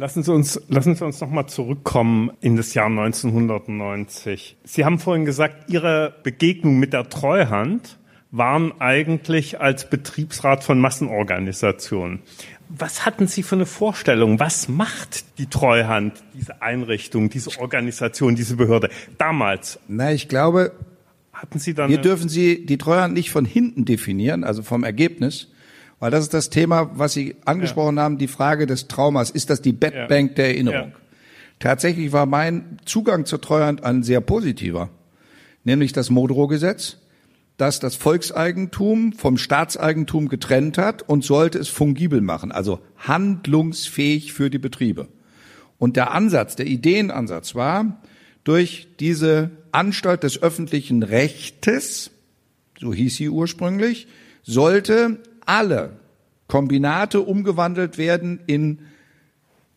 [0.00, 4.56] Lassen Sie uns, lassen Sie uns nochmal zurückkommen in das Jahr 1990.
[4.64, 7.98] Sie haben vorhin gesagt, Ihre Begegnung mit der Treuhand
[8.30, 12.20] waren eigentlich als Betriebsrat von Massenorganisationen.
[12.70, 14.40] Was hatten Sie für eine Vorstellung?
[14.40, 19.80] Was macht die Treuhand, diese Einrichtung, diese Organisation, diese Behörde damals?
[19.86, 20.72] Na, ich glaube,
[21.34, 25.48] hatten Sie dann wir dürfen Sie die Treuhand nicht von hinten definieren, also vom Ergebnis,
[26.00, 28.02] weil das ist das Thema, was Sie angesprochen ja.
[28.02, 29.30] haben, die Frage des Traumas.
[29.30, 30.34] Ist das die Bettbank ja.
[30.34, 30.88] der Erinnerung?
[30.88, 31.00] Ja.
[31.60, 34.88] Tatsächlich war mein Zugang zur Treuhand ein sehr positiver,
[35.62, 36.96] nämlich das Modrow-Gesetz,
[37.58, 44.48] das das Volkseigentum vom Staatseigentum getrennt hat und sollte es fungibel machen, also handlungsfähig für
[44.48, 45.08] die Betriebe.
[45.76, 48.00] Und der Ansatz, der Ideenansatz war,
[48.44, 52.10] durch diese Anstalt des öffentlichen Rechtes,
[52.78, 54.08] so hieß sie ursprünglich,
[54.42, 55.90] sollte alle
[56.48, 58.80] Kombinate umgewandelt werden in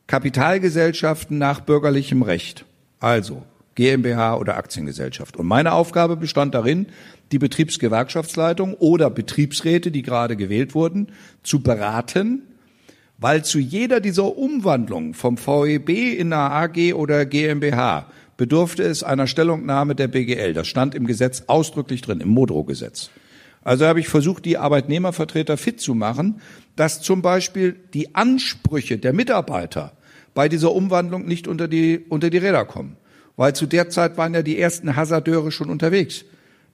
[0.07, 2.65] Kapitalgesellschaften nach bürgerlichem Recht.
[2.99, 3.43] Also
[3.75, 5.37] GmbH oder Aktiengesellschaft.
[5.37, 6.87] Und meine Aufgabe bestand darin,
[7.31, 11.07] die Betriebsgewerkschaftsleitung oder Betriebsräte, die gerade gewählt wurden,
[11.41, 12.43] zu beraten,
[13.17, 19.27] weil zu jeder dieser Umwandlungen vom VEB in eine AG oder GmbH bedurfte es einer
[19.27, 20.53] Stellungnahme der BGL.
[20.53, 23.09] Das stand im Gesetz ausdrücklich drin, im Modro-Gesetz.
[23.63, 26.41] Also habe ich versucht, die Arbeitnehmervertreter fit zu machen,
[26.75, 29.93] dass zum Beispiel die Ansprüche der Mitarbeiter
[30.33, 32.97] bei dieser Umwandlung nicht unter die, unter die Räder kommen.
[33.35, 36.25] Weil zu der Zeit waren ja die ersten Hasardeure schon unterwegs.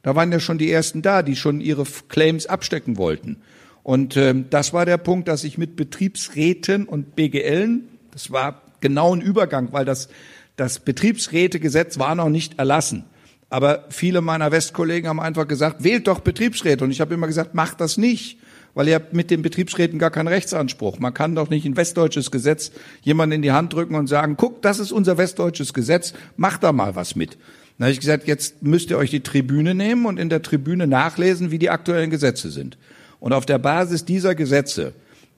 [0.02, 3.38] Da waren ja schon die ersten da, die schon ihre Claims abstecken wollten.
[3.84, 9.15] Und äh, das war der Punkt, dass ich mit Betriebsräten und BGLen, das war genau
[9.15, 10.10] ein Übergang, weil das,
[10.56, 13.06] das Betriebsrätegesetz war noch nicht erlassen.
[13.50, 16.84] Aber viele meiner Westkollegen haben einfach gesagt, wählt doch Betriebsräte.
[16.84, 18.38] Und ich habe immer gesagt, macht das nicht,
[18.76, 21.00] weil ihr habt mit den Betriebsräten gar keinen Rechtsanspruch.
[21.00, 24.62] Man kann doch nicht ein westdeutsches Gesetz jemanden in die Hand drücken und sagen, guck,
[24.62, 27.38] das ist unser westdeutsches Gesetz, macht da mal was mit.
[27.78, 30.86] Dann habe ich gesagt, jetzt müsst ihr euch die Tribüne nehmen und in der Tribüne
[30.86, 32.78] nachlesen, wie die aktuellen Gesetze sind.
[33.20, 34.94] Und auf der Basis dieser Gesetze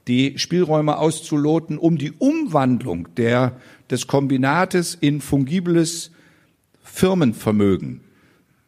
[0.08, 3.54] die Spielräume auszuloten, um die Umwandlung der,
[3.90, 6.12] des Kombinates in fungibles
[6.84, 8.02] Firmenvermögen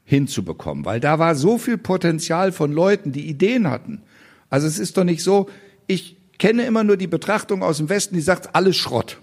[0.05, 4.01] hinzubekommen, weil da war so viel Potenzial von Leuten, die Ideen hatten.
[4.49, 5.49] Also es ist doch nicht so,
[5.87, 9.19] ich kenne immer nur die Betrachtung aus dem Westen, die sagt, alles Schrott.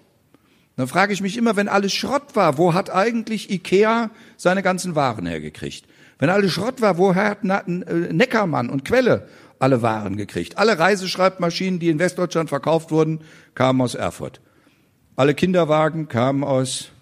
[0.77, 4.95] Dann frage ich mich immer, wenn alles Schrott war, wo hat eigentlich Ikea seine ganzen
[4.95, 5.85] Waren hergekriegt?
[6.19, 10.59] Wenn alles Schrott war, woher hat äh, Neckermann und Quelle alle Waren gekriegt?
[10.59, 13.21] Alle Reiseschreibmaschinen, die in Westdeutschland verkauft wurden,
[13.55, 14.41] kamen aus Erfurt.
[15.17, 16.93] Alle Kinderwagen kamen aus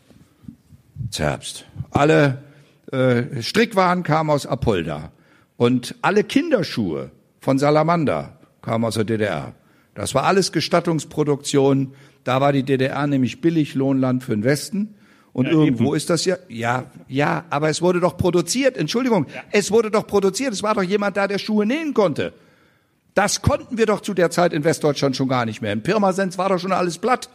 [1.10, 1.64] Zerbst.
[1.90, 2.42] Alle
[2.92, 5.12] äh, Strickwaren kamen aus Apolda.
[5.56, 9.54] Und alle Kinderschuhe von Salamander kamen aus der DDR.
[9.94, 11.94] Das war alles Gestattungsproduktion.
[12.24, 14.94] Da war die DDR nämlich Billiglohnland für den Westen.
[15.32, 15.96] Und ja, irgendwo eben.
[15.96, 18.76] ist das ja, ja, ja, aber es wurde doch produziert.
[18.76, 19.42] Entschuldigung, ja.
[19.50, 20.52] es wurde doch produziert.
[20.52, 22.32] Es war doch jemand da, der Schuhe nähen konnte.
[23.14, 25.72] Das konnten wir doch zu der Zeit in Westdeutschland schon gar nicht mehr.
[25.72, 27.28] In Pirmasens war doch schon alles platt.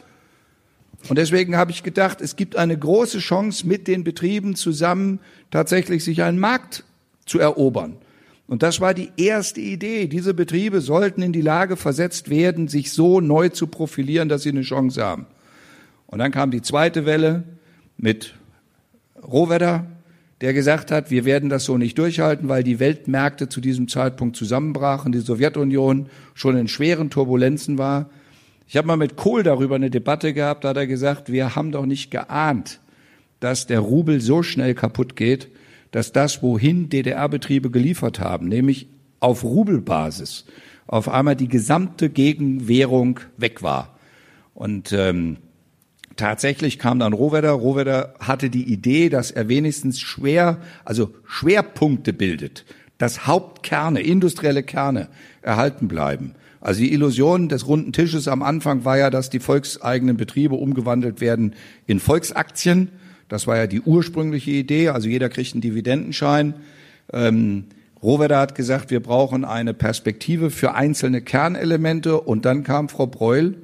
[1.10, 5.20] Und deswegen habe ich gedacht, es gibt eine große Chance, mit den Betrieben zusammen
[5.52, 6.86] tatsächlich sich einen Markt
[7.26, 7.98] zu erobern.
[8.48, 10.08] Und das war die erste Idee.
[10.08, 14.50] Diese Betriebe sollten in die Lage versetzt werden, sich so neu zu profilieren, dass sie
[14.50, 15.26] eine Chance haben.
[16.08, 17.44] Und dann kam die zweite Welle
[17.98, 18.36] mit
[19.22, 19.88] Rohwedder,
[20.42, 24.36] der gesagt hat, wir werden das so nicht durchhalten, weil die Weltmärkte zu diesem Zeitpunkt
[24.36, 28.10] zusammenbrachen, die Sowjetunion schon in schweren Turbulenzen war.
[28.68, 31.72] Ich habe mal mit Kohl darüber eine Debatte gehabt, da hat er gesagt, wir haben
[31.72, 32.80] doch nicht geahnt,
[33.40, 35.50] dass der Rubel so schnell kaputt geht,
[35.92, 38.88] dass das, wohin DDR-Betriebe geliefert haben, nämlich
[39.20, 40.46] auf Rubelbasis,
[40.88, 43.98] auf einmal die gesamte Gegenwährung weg war.
[44.54, 45.38] Und ähm,
[46.16, 47.52] tatsächlich kam dann Rohwedder.
[47.52, 52.66] Rohwedder hatte die Idee, dass er wenigstens schwer, also Schwerpunkte bildet,
[52.98, 55.10] dass Hauptkerne, industrielle Kerne
[55.42, 56.36] erhalten bleiben.
[56.64, 61.20] Also die Illusion des runden Tisches am Anfang war ja, dass die volkseigenen Betriebe umgewandelt
[61.20, 61.56] werden
[61.88, 62.88] in Volksaktien.
[63.28, 64.88] Das war ja die ursprüngliche Idee.
[64.88, 66.54] Also jeder kriegt einen Dividendenschein.
[67.12, 67.66] Ähm,
[68.02, 72.22] Rohwedder hat gesagt, wir brauchen eine Perspektive für einzelne Kernelemente.
[72.22, 73.56] Und dann kam Frau Breul.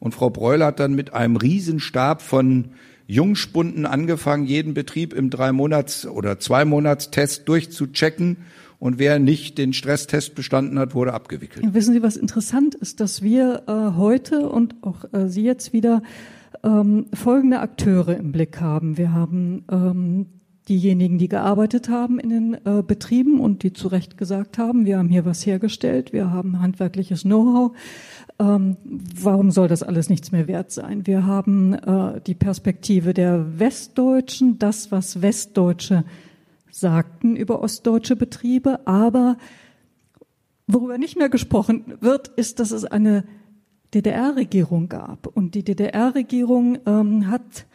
[0.00, 2.70] Und Frau Breul hat dann mit einem Riesenstab von
[3.06, 8.38] Jungspunden angefangen, jeden Betrieb im drei Monats oder zwei Monats Test durchzuchecken
[8.82, 11.64] und wer nicht den Stresstest bestanden hat, wurde abgewickelt.
[11.72, 16.02] Wissen Sie, was interessant ist, dass wir äh, heute und auch äh, Sie jetzt wieder
[16.64, 18.98] ähm, folgende Akteure im Blick haben.
[18.98, 20.26] Wir haben ähm,
[20.68, 24.98] diejenigen, die gearbeitet haben in den äh, Betrieben und die zu Recht gesagt haben, wir
[24.98, 27.76] haben hier was hergestellt, wir haben handwerkliches Know-how.
[28.40, 31.06] Ähm, warum soll das alles nichts mehr wert sein?
[31.06, 36.02] Wir haben äh, die Perspektive der Westdeutschen, das, was Westdeutsche
[36.72, 39.36] sagten über ostdeutsche Betriebe, aber
[40.66, 43.24] worüber nicht mehr gesprochen wird, ist, dass es eine
[43.94, 45.26] DDR-Regierung gab.
[45.26, 47.66] Und die DDR-Regierung ähm, hat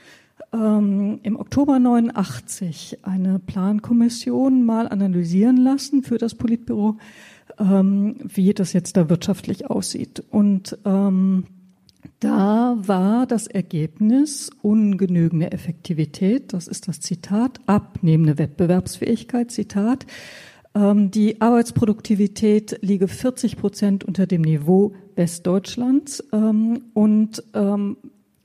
[0.51, 6.97] ähm, im Oktober 89 eine Plankommission mal analysieren lassen für das Politbüro,
[7.59, 10.23] ähm, wie das jetzt da wirtschaftlich aussieht.
[10.31, 11.45] Und ähm,
[12.19, 20.05] da war das Ergebnis ungenügende Effektivität, das ist das Zitat, abnehmende Wettbewerbsfähigkeit, Zitat.
[20.73, 26.23] Ähm, die Arbeitsproduktivität liege 40 Prozent unter dem Niveau Westdeutschlands.
[26.31, 27.97] Ähm, und ähm,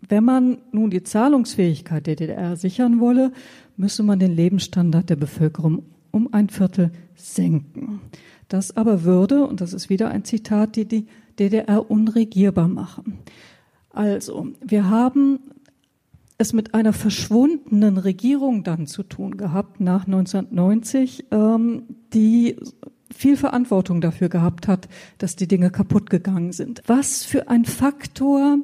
[0.08, 3.32] wenn man nun die Zahlungsfähigkeit der DDR sichern wolle,
[3.76, 8.00] müsse man den Lebensstandard der Bevölkerung um ein Viertel senken.
[8.48, 11.06] Das aber würde, und das ist wieder ein Zitat, die die
[11.38, 13.18] DDR unregierbar machen.
[13.92, 15.38] Also, wir haben
[16.38, 22.56] es mit einer verschwundenen Regierung dann zu tun gehabt nach 1990, ähm, die
[23.14, 26.82] viel Verantwortung dafür gehabt hat, dass die Dinge kaputt gegangen sind.
[26.86, 28.58] Was für ein Faktor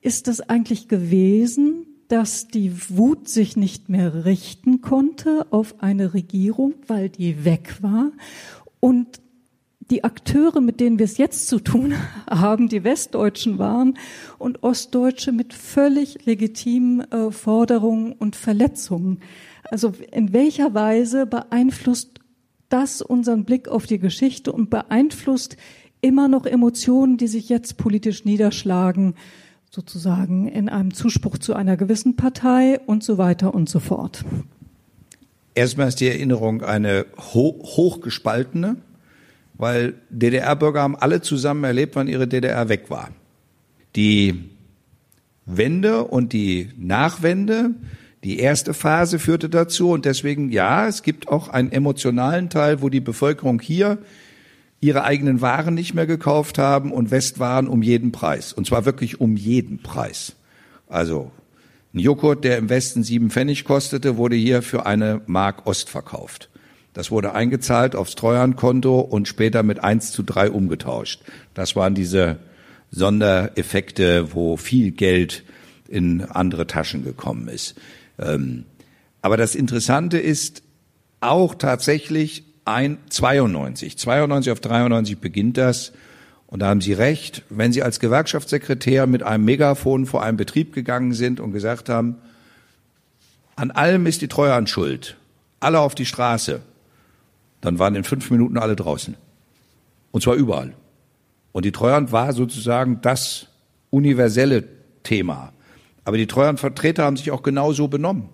[0.00, 6.74] ist das eigentlich gewesen, dass die Wut sich nicht mehr richten konnte auf eine Regierung,
[6.86, 8.10] weil die weg war
[8.80, 9.20] und
[9.90, 11.94] die Akteure, mit denen wir es jetzt zu tun
[12.30, 13.98] haben, die Westdeutschen waren
[14.38, 19.20] und Ostdeutsche mit völlig legitimen äh, Forderungen und Verletzungen.
[19.70, 22.20] Also in welcher Weise beeinflusst
[22.68, 25.56] das unseren Blick auf die Geschichte und beeinflusst
[26.00, 29.14] immer noch Emotionen, die sich jetzt politisch niederschlagen,
[29.70, 34.24] sozusagen in einem Zuspruch zu einer gewissen Partei und so weiter und so fort.
[35.54, 38.76] Erstmal ist die Erinnerung eine ho hochgespaltene
[39.60, 43.10] weil DDR-Bürger haben alle zusammen erlebt, wann ihre DDR weg war.
[43.94, 44.50] Die
[45.44, 47.72] Wende und die Nachwende,
[48.24, 52.88] die erste Phase führte dazu und deswegen ja, es gibt auch einen emotionalen Teil, wo
[52.88, 53.98] die Bevölkerung hier
[54.80, 58.54] ihre eigenen Waren nicht mehr gekauft haben und Westwaren um jeden Preis.
[58.54, 60.36] Und zwar wirklich um jeden Preis.
[60.88, 61.32] Also
[61.92, 66.49] ein Joghurt, der im Westen sieben Pfennig kostete, wurde hier für eine Mark Ost verkauft.
[66.92, 71.22] Das wurde eingezahlt aufs Treuhandkonto und später mit eins zu drei umgetauscht.
[71.54, 72.38] Das waren diese
[72.90, 75.44] Sondereffekte, wo viel Geld
[75.88, 77.76] in andere Taschen gekommen ist.
[78.18, 78.64] Ähm,
[79.22, 80.62] aber das Interessante ist
[81.20, 83.98] auch tatsächlich ein 92.
[83.98, 85.92] 92 auf 93 beginnt das.
[86.46, 90.72] Und da haben Sie recht, wenn Sie als Gewerkschaftssekretär mit einem Megafon vor einem Betrieb
[90.72, 92.16] gegangen sind und gesagt haben,
[93.54, 95.16] an allem ist die Treuhand schuld,
[95.60, 96.60] alle auf die Straße,
[97.60, 99.16] dann waren in fünf Minuten alle draußen.
[100.12, 100.74] Und zwar überall.
[101.52, 103.48] Und die Treuhand war sozusagen das
[103.90, 104.64] universelle
[105.02, 105.52] Thema.
[106.04, 108.28] Aber die Treuhandvertreter haben sich auch genauso benommen.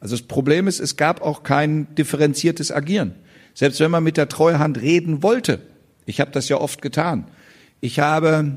[0.00, 3.14] Also das Problem ist, es gab auch kein differenziertes Agieren.
[3.54, 5.60] Selbst wenn man mit der Treuhand reden wollte,
[6.06, 7.26] ich habe das ja oft getan.
[7.80, 8.56] Ich habe,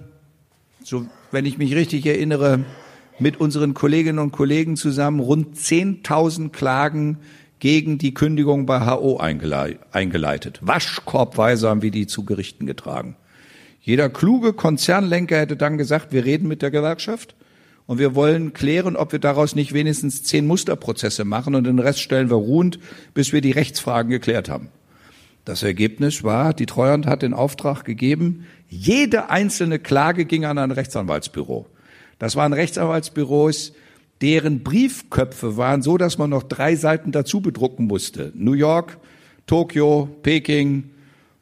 [0.84, 2.64] so wenn ich mich richtig erinnere,
[3.20, 7.20] mit unseren Kolleginnen und Kollegen zusammen rund 10.000 Klagen
[7.64, 10.60] gegen die Kündigung bei HO eingeleitet.
[10.62, 13.16] Waschkorbweise haben wir die zu Gerichten getragen.
[13.80, 17.36] Jeder kluge Konzernlenker hätte dann gesagt, wir reden mit der Gewerkschaft
[17.86, 22.02] und wir wollen klären, ob wir daraus nicht wenigstens zehn Musterprozesse machen und den Rest
[22.02, 22.80] stellen wir ruhend,
[23.14, 24.68] bis wir die Rechtsfragen geklärt haben.
[25.46, 30.72] Das Ergebnis war, die Treuhand hat den Auftrag gegeben, jede einzelne Klage ging an ein
[30.72, 31.66] Rechtsanwaltsbüro.
[32.20, 33.72] Das waren Rechtsanwaltsbüros,
[34.24, 38.32] deren Briefköpfe waren so, dass man noch drei Seiten dazu bedrucken musste.
[38.36, 38.98] New York,
[39.48, 40.92] Tokio, Peking,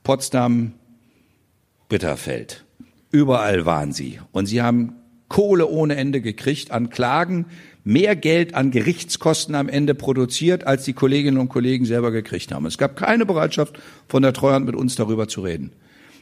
[0.04, 0.74] Potsdam,
[1.90, 2.66] Bitterfeld.
[3.12, 4.20] Überall waren sie.
[4.32, 4.96] Und sie haben
[5.28, 7.46] Kohle ohne Ende gekriegt an Klagen,
[7.84, 12.66] mehr Geld an Gerichtskosten am Ende produziert, als die Kolleginnen und Kollegen selber gekriegt haben.
[12.66, 15.72] Es gab keine Bereitschaft von der Treuhand mit uns darüber zu reden.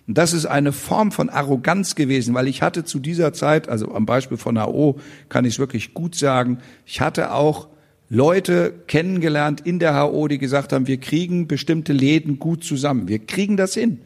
[0.09, 3.93] Und das ist eine Form von Arroganz gewesen, weil ich hatte zu dieser Zeit, also
[3.93, 7.67] am Beispiel von HO kann ich es wirklich gut sagen, ich hatte auch
[8.09, 13.07] Leute kennengelernt in der HO, die gesagt haben, wir kriegen bestimmte Läden gut zusammen.
[13.07, 13.99] Wir kriegen das hin.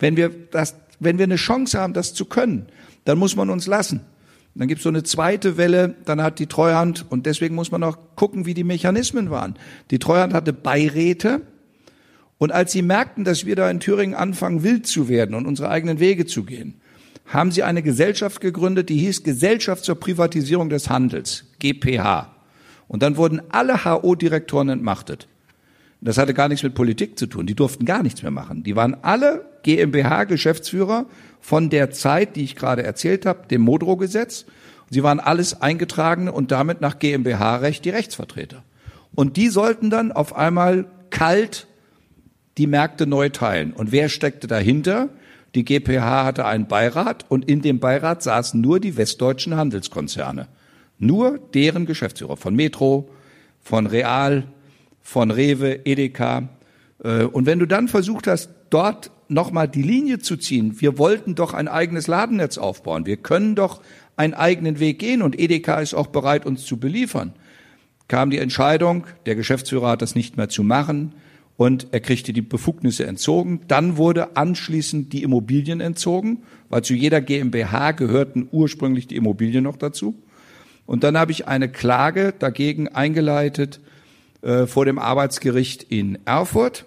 [0.00, 2.66] Wenn wir das, wenn wir eine Chance haben, das zu können,
[3.04, 4.00] dann muss man uns lassen.
[4.56, 7.84] Dann gibt es so eine zweite Welle, dann hat die Treuhand, und deswegen muss man
[7.84, 9.54] auch gucken, wie die Mechanismen waren.
[9.92, 11.42] Die Treuhand hatte Beiräte,
[12.38, 15.70] und als sie merkten, dass wir da in Thüringen anfangen, wild zu werden und unsere
[15.70, 16.80] eigenen Wege zu gehen,
[17.24, 22.34] haben sie eine Gesellschaft gegründet, die hieß Gesellschaft zur Privatisierung des Handels, GPH.
[22.88, 25.26] Und dann wurden alle HO-Direktoren entmachtet.
[26.00, 27.46] Das hatte gar nichts mit Politik zu tun.
[27.46, 28.62] Die durften gar nichts mehr machen.
[28.62, 31.06] Die waren alle GmbH-Geschäftsführer
[31.40, 34.46] von der Zeit, die ich gerade erzählt habe, dem Modro-Gesetz.
[34.90, 38.62] Sie waren alles eingetragene und damit nach GmbH-Recht die Rechtsvertreter.
[39.14, 41.66] Und die sollten dann auf einmal kalt
[42.58, 43.72] die Märkte neu teilen.
[43.72, 45.10] Und wer steckte dahinter?
[45.54, 50.48] Die GPH hatte einen Beirat und in dem Beirat saßen nur die westdeutschen Handelskonzerne.
[50.98, 53.08] Nur deren Geschäftsführer von Metro,
[53.62, 54.44] von Real,
[55.02, 56.48] von Rewe, Edeka.
[57.02, 61.34] Äh, und wenn du dann versucht hast, dort nochmal die Linie zu ziehen, wir wollten
[61.34, 63.82] doch ein eigenes Ladennetz aufbauen, wir können doch
[64.16, 67.32] einen eigenen Weg gehen und Edeka ist auch bereit, uns zu beliefern,
[68.08, 71.12] kam die Entscheidung, der Geschäftsführer hat das nicht mehr zu machen,
[71.56, 73.60] und er kriegte die Befugnisse entzogen.
[73.68, 79.76] Dann wurde anschließend die Immobilien entzogen, weil zu jeder GmbH gehörten ursprünglich die Immobilien noch
[79.76, 80.22] dazu.
[80.84, 83.80] Und dann habe ich eine Klage dagegen eingeleitet
[84.42, 86.86] äh, vor dem Arbeitsgericht in Erfurt.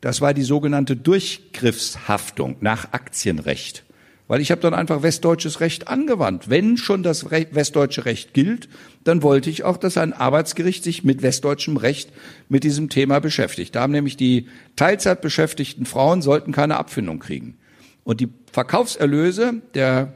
[0.00, 3.84] Das war die sogenannte Durchgriffshaftung nach Aktienrecht.
[4.28, 6.48] Weil ich habe dann einfach westdeutsches Recht angewandt.
[6.48, 8.68] Wenn schon das Recht, westdeutsche Recht gilt,
[9.02, 12.12] dann wollte ich auch, dass ein Arbeitsgericht sich mit westdeutschem Recht
[12.48, 13.74] mit diesem Thema beschäftigt.
[13.74, 17.56] Da haben nämlich die Teilzeitbeschäftigten Frauen sollten keine Abfindung kriegen.
[18.04, 20.12] Und die Verkaufserlöse der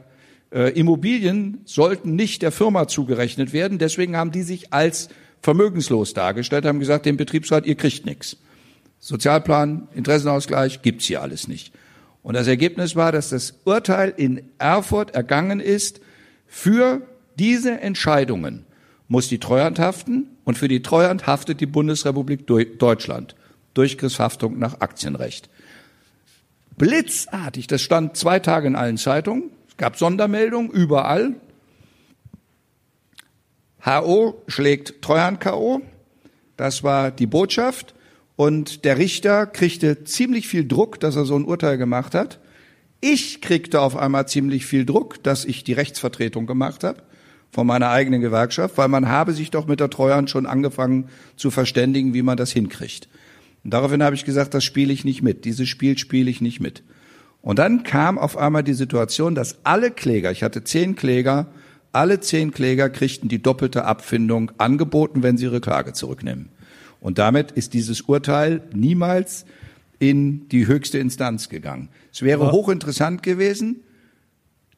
[0.51, 3.79] äh, Immobilien sollten nicht der Firma zugerechnet werden.
[3.79, 5.09] Deswegen haben die sich als
[5.41, 8.37] vermögenslos dargestellt, haben gesagt, dem Betriebsrat, ihr kriegt nichts.
[8.99, 11.73] Sozialplan, Interessenausgleich gibt's hier alles nicht.
[12.23, 15.99] Und das Ergebnis war, dass das Urteil in Erfurt ergangen ist,
[16.47, 17.01] für
[17.37, 18.65] diese Entscheidungen
[19.07, 23.35] muss die Treuhand haften und für die Treuhand haftet die Bundesrepublik Deutschland.
[23.73, 25.49] Durchgriffshaftung nach Aktienrecht.
[26.77, 31.33] Blitzartig, das stand zwei Tage in allen Zeitungen, es gab Sondermeldungen überall.
[33.85, 35.81] HO schlägt Treuhand K.O.
[36.55, 37.93] Das war die Botschaft.
[38.35, 42.39] Und der Richter kriegte ziemlich viel Druck, dass er so ein Urteil gemacht hat.
[42.99, 47.03] Ich kriegte auf einmal ziemlich viel Druck, dass ich die Rechtsvertretung gemacht habe
[47.51, 51.51] von meiner eigenen Gewerkschaft, weil man habe sich doch mit der Treuhand schon angefangen zu
[51.51, 53.07] verständigen, wie man das hinkriegt.
[53.63, 55.45] Und daraufhin habe ich gesagt, das spiele ich nicht mit.
[55.45, 56.83] Dieses Spiel spiele ich nicht mit.
[57.41, 61.47] Und dann kam auf einmal die Situation, dass alle Kläger, ich hatte zehn Kläger,
[61.91, 66.49] alle zehn Kläger kriegten die doppelte Abfindung angeboten, wenn sie ihre Klage zurücknehmen.
[67.03, 69.45] Und damit ist dieses Urteil niemals
[69.99, 71.89] in die höchste Instanz gegangen.
[72.13, 73.81] Es wäre hochinteressant gewesen.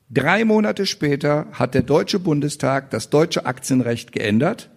[0.10, 4.72] Drei Monate später hat der Deutsche Bundestag das deutsche Aktienrecht geändert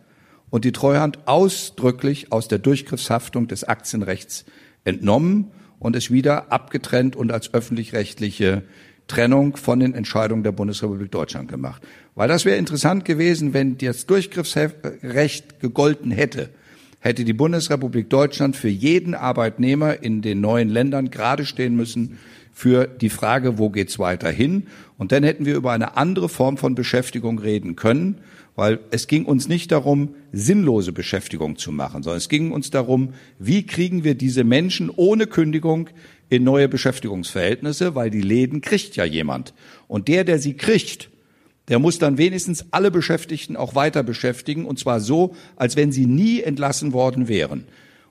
[0.50, 4.44] und die Treuhand ausdrücklich aus der Durchgriffshaftung des Aktienrechts
[4.84, 8.62] entnommen und es wieder abgetrennt und als öffentlich-rechtliche
[9.06, 11.82] Trennung von den Entscheidungen der Bundesrepublik Deutschland gemacht.
[12.14, 16.50] Weil das wäre interessant gewesen, wenn das Durchgriffsrecht gegolten hätte
[17.00, 22.18] hätte die Bundesrepublik Deutschland für jeden Arbeitnehmer in den neuen Ländern gerade stehen müssen
[22.52, 24.66] für die Frage, wo geht's weiter hin?
[24.96, 28.18] Und dann hätten wir über eine andere Form von Beschäftigung reden können,
[28.56, 33.14] weil es ging uns nicht darum, sinnlose Beschäftigung zu machen, sondern es ging uns darum,
[33.38, 35.88] wie kriegen wir diese Menschen ohne Kündigung
[36.28, 39.54] in neue Beschäftigungsverhältnisse, weil die Läden kriegt ja jemand.
[39.86, 41.10] Und der, der sie kriegt,
[41.68, 46.06] der muss dann wenigstens alle Beschäftigten auch weiter beschäftigen, und zwar so, als wenn sie
[46.06, 47.64] nie entlassen worden wären.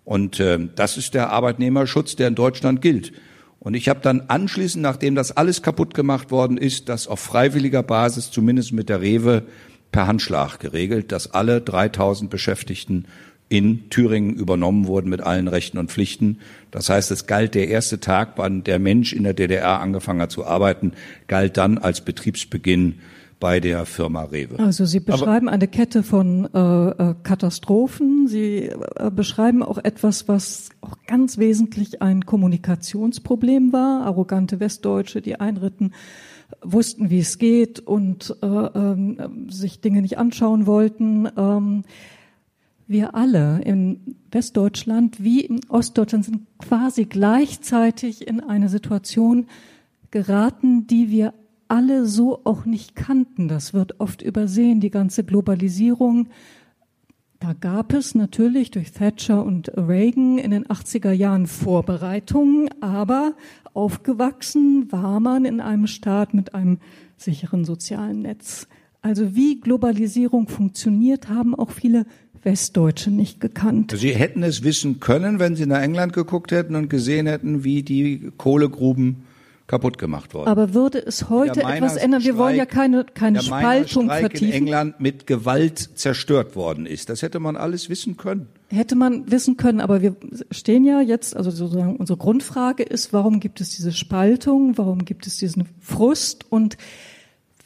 [0.06, 3.12] Und äh, das ist der Arbeitnehmerschutz, der in Deutschland gilt.
[3.60, 7.84] Und ich habe dann anschließend, nachdem das alles kaputt gemacht worden ist, das auf freiwilliger
[7.84, 9.44] Basis, zumindest mit der Rewe,
[9.92, 13.06] per Handschlag geregelt, dass alle 3000 Beschäftigten
[13.50, 16.40] in Thüringen übernommen wurden mit allen Rechten und Pflichten.
[16.72, 20.32] Das heißt, es galt der erste Tag, wann der Mensch in der DDR angefangen hat
[20.32, 20.92] zu arbeiten,
[21.28, 23.00] galt dann als Betriebsbeginn
[23.40, 24.60] bei der Firma Rewe.
[24.60, 28.28] Also Sie beschreiben Aber eine Kette von äh, äh, Katastrophen.
[28.28, 34.06] Sie äh, beschreiben auch etwas, was auch ganz wesentlich ein Kommunikationsproblem war.
[34.06, 35.92] Arrogante Westdeutsche, die einritten,
[36.62, 41.28] wussten, wie es geht und äh, ähm, sich Dinge nicht anschauen wollten.
[41.38, 41.84] Ähm,
[42.88, 49.48] wir alle in Westdeutschland wie in Ostdeutschland sind quasi gleichzeitig in eine Situation
[50.10, 51.34] geraten, die wir
[51.68, 53.48] alle so auch nicht kannten.
[53.48, 56.30] Das wird oft übersehen, die ganze Globalisierung.
[57.40, 63.36] Da gab es natürlich durch Thatcher und Reagan in den 80er Jahren Vorbereitungen, aber
[63.74, 66.80] aufgewachsen war man in einem Staat mit einem
[67.16, 68.68] sicheren sozialen Netz.
[69.02, 72.06] Also wie Globalisierung funktioniert, haben auch viele
[72.44, 73.94] Westdeutsche nicht gekannt.
[73.96, 77.84] Sie hätten es wissen können, wenn Sie nach England geguckt hätten und gesehen hätten, wie
[77.84, 79.27] die Kohlegruben
[79.68, 80.48] kaputt gemacht worden.
[80.48, 82.24] Aber würde es heute etwas ändern?
[82.24, 84.48] Wir wollen ja keine, keine Spaltung vertiefen.
[84.48, 87.10] in England mit Gewalt zerstört worden ist.
[87.10, 88.48] Das hätte man alles wissen können.
[88.70, 90.16] Hätte man wissen können, aber wir
[90.52, 94.78] stehen ja jetzt, also sozusagen unsere Grundfrage ist, warum gibt es diese Spaltung?
[94.78, 96.46] Warum gibt es diesen Frust?
[96.50, 96.78] Und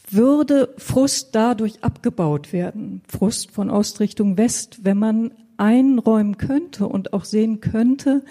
[0.09, 3.01] würde Frust dadurch abgebaut werden?
[3.07, 8.23] Frust von Ost Richtung West, wenn man einräumen könnte und auch sehen könnte,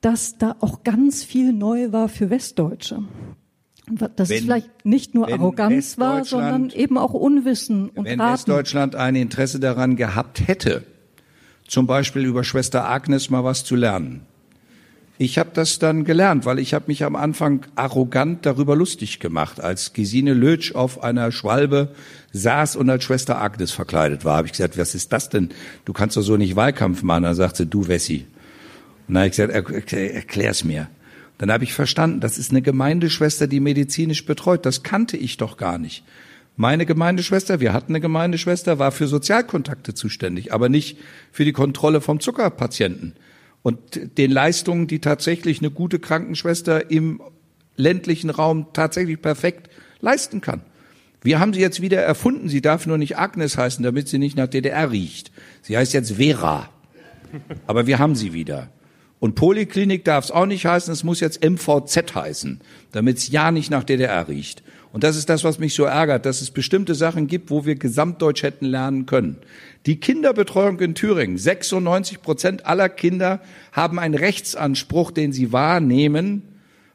[0.00, 3.02] dass da auch ganz viel neu war für Westdeutsche.
[3.90, 8.34] Dass wenn, es vielleicht nicht nur Arroganz war, sondern eben auch Unwissen und Wenn Raten.
[8.34, 10.84] Westdeutschland ein Interesse daran gehabt hätte,
[11.66, 14.26] zum Beispiel über Schwester Agnes mal was zu lernen.
[15.18, 19.60] Ich habe das dann gelernt, weil ich habe mich am Anfang arrogant darüber lustig gemacht,
[19.60, 21.94] als Gesine Lötsch auf einer Schwalbe
[22.32, 24.38] saß und als Schwester Agnes verkleidet war.
[24.38, 25.50] Habe ich gesagt, was ist das denn?
[25.84, 27.24] Du kannst doch so nicht Wahlkampf machen.
[27.24, 28.26] Dann sagte du Wessi,
[29.10, 30.88] und dann habe ich gesagt, erklär's mir.
[31.36, 34.64] Dann habe ich verstanden, das ist eine Gemeindeschwester, die medizinisch betreut.
[34.64, 36.04] Das kannte ich doch gar nicht.
[36.54, 40.96] Meine Gemeindeschwester, wir hatten eine Gemeindeschwester, war für Sozialkontakte zuständig, aber nicht
[41.32, 43.14] für die Kontrolle vom Zuckerpatienten.
[43.64, 47.20] Und den Leistungen, die tatsächlich eine gute Krankenschwester im
[47.74, 49.70] ländlichen Raum tatsächlich perfekt
[50.00, 50.60] leisten kann.
[51.20, 52.48] Wir haben sie jetzt wieder erfunden.
[52.48, 55.32] Sie darf nur nicht Agnes heißen, damit sie nicht nach DDR riecht.
[55.62, 56.70] Sie heißt jetzt Vera.
[57.66, 58.70] Aber wir haben sie wieder.
[59.20, 62.60] Und Poliklinik darf es auch nicht heißen, es muss jetzt MVZ heißen,
[62.92, 64.62] damit es ja nicht nach DDR riecht.
[64.92, 67.76] Und das ist das, was mich so ärgert, dass es bestimmte Sachen gibt, wo wir
[67.76, 69.36] Gesamtdeutsch hätten lernen können.
[69.86, 73.40] Die Kinderbetreuung in Thüringen, 96 Prozent aller Kinder
[73.72, 76.42] haben einen Rechtsanspruch, den sie wahrnehmen,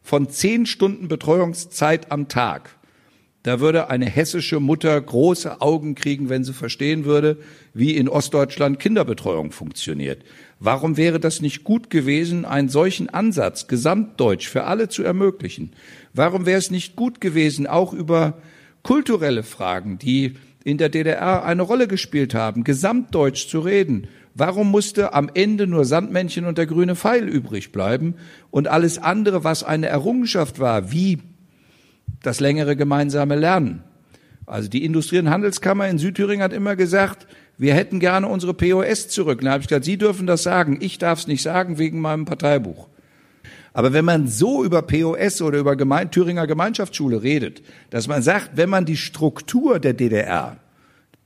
[0.01, 2.74] von zehn Stunden Betreuungszeit am Tag.
[3.45, 7.37] Da würde eine hessische Mutter große Augen kriegen, wenn sie verstehen würde,
[7.75, 10.23] wie in Ostdeutschland Kinderbetreuung funktioniert.
[10.59, 15.73] Warum wäre das nicht gut gewesen, einen solchen Ansatz gesamtdeutsch für alle zu ermöglichen?
[16.11, 18.39] Warum wäre es nicht gut gewesen, auch über
[18.81, 24.07] kulturelle Fragen, die in der DDR eine Rolle gespielt haben, gesamtdeutsch zu reden?
[24.33, 28.15] Warum musste am Ende nur Sandmännchen und der grüne Pfeil übrig bleiben
[28.49, 31.19] und alles andere, was eine Errungenschaft war, wie
[32.25, 33.83] das längere gemeinsame Lernen.
[34.45, 39.07] Also die Industrie- und Handelskammer in Südthüringen hat immer gesagt, wir hätten gerne unsere POS
[39.07, 39.41] zurück.
[39.41, 42.25] Da habe ich gesagt, Sie dürfen das sagen, ich darf es nicht sagen wegen meinem
[42.25, 42.87] Parteibuch.
[43.73, 48.51] Aber wenn man so über POS oder über Gemein Thüringer Gemeinschaftsschule redet, dass man sagt,
[48.55, 50.57] wenn man die Struktur der DDR,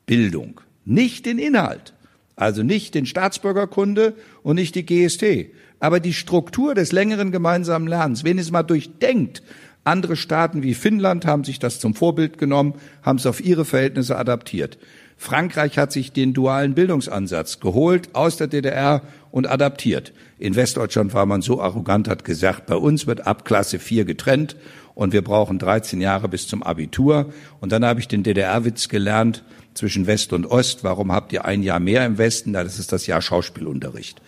[0.05, 1.93] Bildung, nicht den Inhalt,
[2.35, 8.23] also nicht den Staatsbürgerkunde und nicht die GST, aber die Struktur des längeren gemeinsamen Lernens,
[8.23, 9.43] wenn es mal durchdenkt,
[9.89, 14.17] andere Staaten wie Finnland haben sich das zum Vorbild genommen, haben es auf ihre Verhältnisse
[14.17, 14.77] adaptiert.
[15.17, 20.13] Frankreich hat sich den dualen Bildungsansatz geholt aus der DDR und adaptiert.
[20.37, 24.55] In Westdeutschland war man so arrogant, hat gesagt, bei uns wird ab Klasse 4 getrennt
[24.95, 27.33] und wir brauchen 13 Jahre bis zum Abitur.
[27.59, 30.85] Und dann habe ich den DDR-Witz gelernt zwischen West und Ost.
[30.85, 32.53] Warum habt ihr ein Jahr mehr im Westen?
[32.53, 34.21] Das ist das Jahr Schauspielunterricht.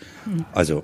[0.51, 0.84] Also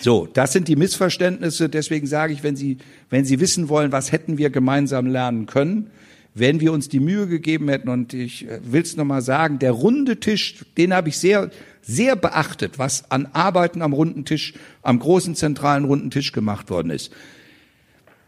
[0.00, 1.68] so, das sind die Missverständnisse.
[1.68, 2.78] Deswegen sage ich, wenn Sie,
[3.08, 5.90] wenn Sie wissen wollen, was hätten wir gemeinsam lernen können,
[6.34, 9.72] wenn wir uns die Mühe gegeben hätten, und ich äh, will es nochmal sagen, der
[9.72, 11.50] runde Tisch, den habe ich sehr,
[11.82, 16.90] sehr beachtet, was an Arbeiten am runden Tisch, am großen zentralen runden Tisch gemacht worden
[16.90, 17.12] ist.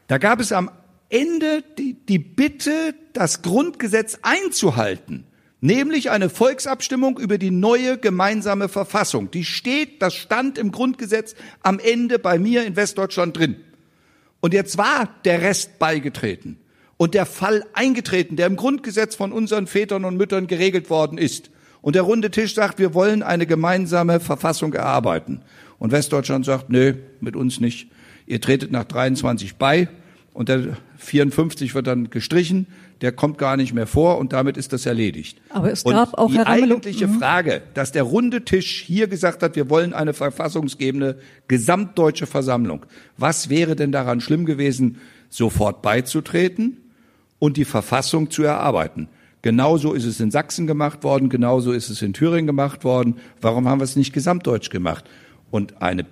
[0.09, 0.71] Da gab es am
[1.09, 5.25] Ende die, die Bitte, das Grundgesetz einzuhalten
[5.63, 9.31] nämlich eine Volksabstimmung über die neue gemeinsame Verfassung.
[9.31, 13.57] Die steht, das stand im Grundgesetz am Ende bei mir in Westdeutschland drin.
[14.41, 16.59] Und jetzt war der Rest beigetreten
[16.97, 21.51] und der Fall eingetreten, der im Grundgesetz von unseren Vätern und Müttern geregelt worden ist.
[21.81, 25.43] Und der runde Tisch sagt, wir wollen eine gemeinsame Verfassung erarbeiten.
[25.79, 27.89] Und Westdeutschland sagt, nö, mit uns nicht.
[28.27, 29.89] Ihr tretet nach 23 bei
[30.33, 32.67] und der 54 wird dann gestrichen
[33.03, 35.43] der kommt gar nicht mehr vor und damit ist das erledigt.
[35.51, 37.19] Aber es gab und auch die eigentliche mhm.
[37.19, 42.87] Frage, dass der runde Tisch hier gesagt hat, wir wollen eine verfassungsgebende gesamtdeutsche Versammlung.
[43.19, 44.99] Was wäre denn daran schlimm gewesen,
[45.29, 46.77] sofort beizutreten
[47.41, 49.09] und die Verfassung zu erarbeiten?
[49.43, 53.17] Genauso ist es in Sachsen gemacht worden, genauso ist es in Thüringen gemacht worden.
[53.41, 55.05] Warum haben wir es nicht gesamtdeutsch gemacht?
[55.51, 56.07] Und eine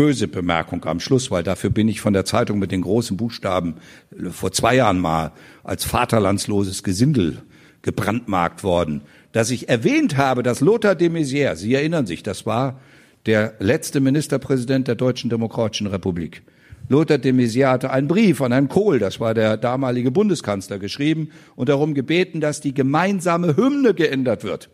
[0.00, 3.74] böse Bemerkung am Schluss, weil dafür bin ich von der Zeitung mit den großen Buchstaben
[4.18, 5.32] äh, vor zwei Jahren mal
[5.62, 7.42] als vaterlandsloses Gesindel
[7.82, 12.80] gebrandmarkt worden, dass ich erwähnt habe, dass Lothar de Maizière, Sie erinnern sich, das war
[13.26, 16.44] der letzte Ministerpräsident der Deutschen Demokratischen Republik.
[16.88, 21.28] Lothar de Maizière hatte einen Brief an Herrn Kohl, das war der damalige Bundeskanzler, geschrieben
[21.56, 24.70] und darum gebeten, dass die gemeinsame Hymne geändert wird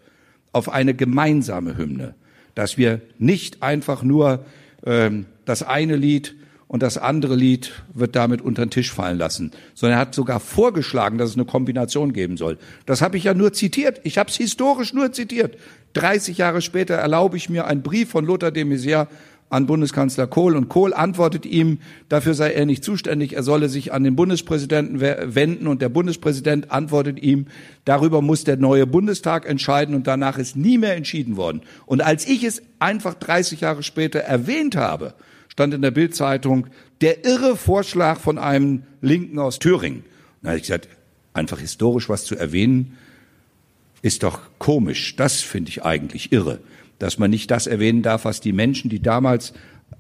[0.53, 2.15] auf eine gemeinsame Hymne,
[2.55, 4.45] dass wir nicht einfach nur
[5.45, 6.37] das eine Lied
[6.69, 10.41] und das andere Lied wird damit unter den Tisch fallen lassen, sondern er hat sogar
[10.41, 12.59] vorgeschlagen, dass es eine Kombination geben soll.
[12.87, 14.01] Das habe ich ja nur zitiert.
[14.05, 15.57] Ich habe es historisch nur zitiert.
[15.95, 19.07] 30 Jahre später erlaube ich mir einen Brief von Lothar de Maizière
[19.49, 21.79] an Bundeskanzler Kohl und Kohl antwortet ihm,
[22.09, 26.73] dafür sei er nicht zuständig, er solle sich an den Bundespräsidenten wenden und der Bundespräsident
[26.73, 27.47] antwortet ihm,
[27.85, 31.63] darüber muss der neue Bundestag entscheiden und danach ist nie mehr entschieden worden.
[31.87, 35.15] Und als ich es einfach 30 Jahre später erwähnt habe,
[35.49, 36.67] stand in der Bildzeitung
[37.01, 40.05] der irre Vorschlag von einem Linken aus Thüringen.
[40.43, 40.89] Da habe ich gesagt,
[41.35, 42.97] einfach historisch was zu erwähnen,
[44.03, 45.15] ist doch komisch.
[45.17, 46.61] Das finde ich eigentlich irre
[46.99, 49.53] dass man nicht das erwähnen darf, was die Menschen, die damals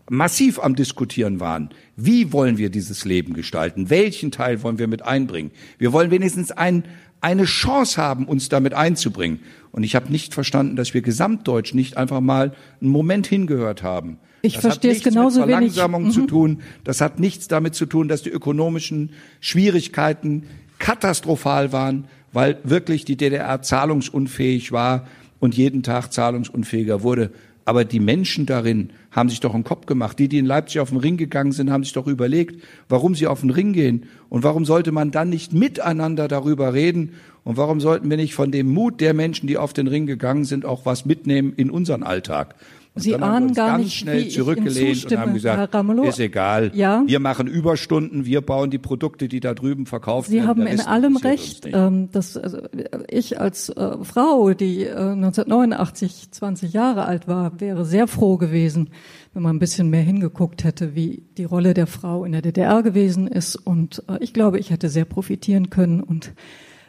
[0.08, 1.70] massiv am Diskutieren waren.
[1.96, 3.90] Wie wollen wir dieses Leben gestalten?
[3.90, 5.50] Welchen Teil wollen wir mit einbringen?
[5.78, 6.84] Wir wollen wenigstens ein,
[7.20, 9.40] eine Chance haben, uns damit einzubringen.
[9.72, 14.18] Und ich habe nicht verstanden, dass wir gesamtdeutsch nicht einfach mal einen Moment hingehört haben.
[14.42, 16.14] Ich das verstehe es genauso mit Verlangsamung wenig.
[16.14, 16.28] zu mhm.
[16.28, 16.62] tun.
[16.84, 20.44] Das hat nichts damit zu tun, dass die ökonomischen Schwierigkeiten
[20.78, 25.06] katastrophal waren, weil wirklich die DDR zahlungsunfähig war
[25.46, 27.30] und jeden Tag zahlungsunfähiger wurde.
[27.64, 30.18] Aber die Menschen darin haben sich doch einen Kopf gemacht.
[30.18, 33.28] Die, die in Leipzig auf den Ring gegangen sind, haben sich doch überlegt, warum sie
[33.28, 34.06] auf den Ring gehen.
[34.28, 37.12] Und warum sollte man dann nicht miteinander darüber reden?
[37.44, 40.44] Und warum sollten wir nicht von dem Mut der Menschen, die auf den Ring gegangen
[40.44, 42.56] sind, auch was mitnehmen in unseren Alltag?
[42.96, 45.74] Und Sie ahnen gar ganz nicht, schnell wie zurückgelehnt und haben gesagt,
[46.08, 46.70] ist egal.
[46.74, 47.02] Ja?
[47.06, 50.48] Wir machen Überstunden, wir bauen die Produkte, die da drüben verkauft Sie werden.
[50.48, 51.66] haben Der in allem recht.
[51.66, 51.74] uns.
[51.74, 52.62] Ähm, dass, also,
[53.10, 58.88] ich als äh, Frau, die äh, 1989 20 Jahre alt war, wäre sehr froh gewesen,
[59.34, 62.82] wenn man ein bisschen mehr hingeguckt hätte, wie die Rolle der Frau in der DDR
[62.82, 63.56] gewesen ist.
[63.56, 66.32] Und äh, ich glaube, ich hätte sehr profitieren können und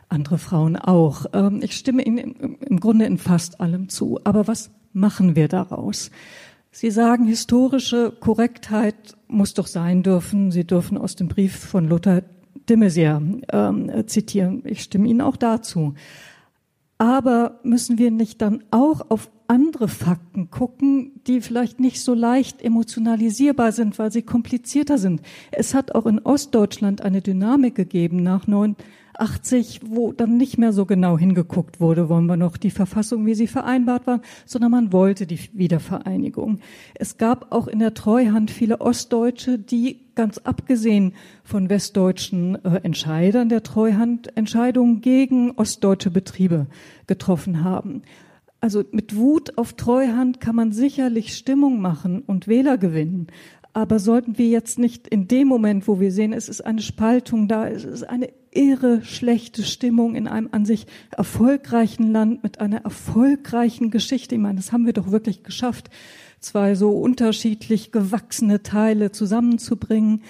[0.07, 1.25] andere Frauen auch.
[1.33, 4.21] Ähm, ich stimme Ihnen im, im Grunde in fast allem zu.
[4.23, 6.11] Aber was machen wir daraus?
[6.71, 10.51] Sie sagen, historische Korrektheit muss doch sein dürfen.
[10.51, 12.23] Sie dürfen aus dem Brief von Lothar
[12.69, 13.21] de Maizière
[13.51, 14.61] ähm, zitieren.
[14.65, 15.93] Ich stimme Ihnen auch dazu.
[16.97, 22.61] Aber müssen wir nicht dann auch auf andere Fakten gucken, die vielleicht nicht so leicht
[22.61, 25.21] emotionalisierbar sind, weil sie komplizierter sind?
[25.51, 28.47] Es hat auch in Ostdeutschland eine Dynamik gegeben nach
[29.20, 33.36] 89, wo dann nicht mehr so genau hingeguckt wurde, wollen wir noch die Verfassung, wie
[33.36, 36.59] sie vereinbart war, sondern man wollte die Wiedervereinigung.
[36.95, 41.13] Es gab auch in der Treuhand viele Ostdeutsche, die ganz abgesehen
[41.43, 46.68] von westdeutschen äh, Entscheidern der Treuhand Entscheidungen gegen ostdeutsche Betriebe
[47.05, 48.01] getroffen haben.
[48.59, 53.28] Also mit Wut auf Treuhand kann man sicherlich Stimmung machen und Wähler gewinnen.
[53.74, 57.47] Aber sollten wir jetzt nicht in dem Moment, wo wir sehen, es ist eine Spaltung
[57.47, 62.83] da, es ist eine irre schlechte Stimmung in einem an sich erfolgreichen Land mit einer
[62.83, 65.89] erfolgreichen Geschichte, ich meine, das haben wir doch wirklich geschafft,
[66.39, 70.23] zwei so unterschiedlich gewachsene Teile zusammenzubringen,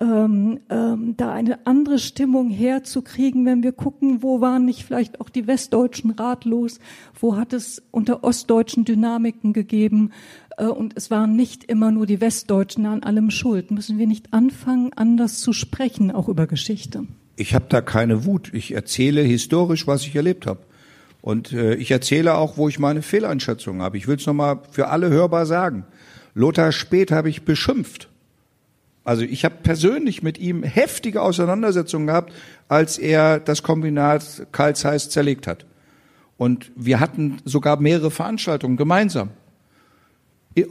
[0.00, 5.30] ähm, ähm, da eine andere Stimmung herzukriegen, wenn wir gucken, wo waren nicht vielleicht auch
[5.30, 6.80] die Westdeutschen ratlos,
[7.18, 10.10] wo hat es unter ostdeutschen Dynamiken gegeben
[10.58, 13.70] äh, und es waren nicht immer nur die Westdeutschen an allem schuld.
[13.70, 17.06] Müssen wir nicht anfangen, anders zu sprechen, auch über Geschichte?
[17.36, 18.50] Ich habe da keine Wut.
[18.52, 20.60] Ich erzähle historisch, was ich erlebt habe.
[21.20, 23.98] Und äh, ich erzähle auch, wo ich meine Fehleinschätzungen habe.
[23.98, 25.84] Ich will es nochmal für alle hörbar sagen.
[26.34, 28.08] Lothar Speth habe ich beschimpft.
[29.04, 32.32] Also ich habe persönlich mit ihm heftige Auseinandersetzungen gehabt,
[32.68, 35.64] als er das Kombinat Karl Zeiss zerlegt hat.
[36.36, 39.30] Und wir hatten sogar mehrere Veranstaltungen gemeinsam.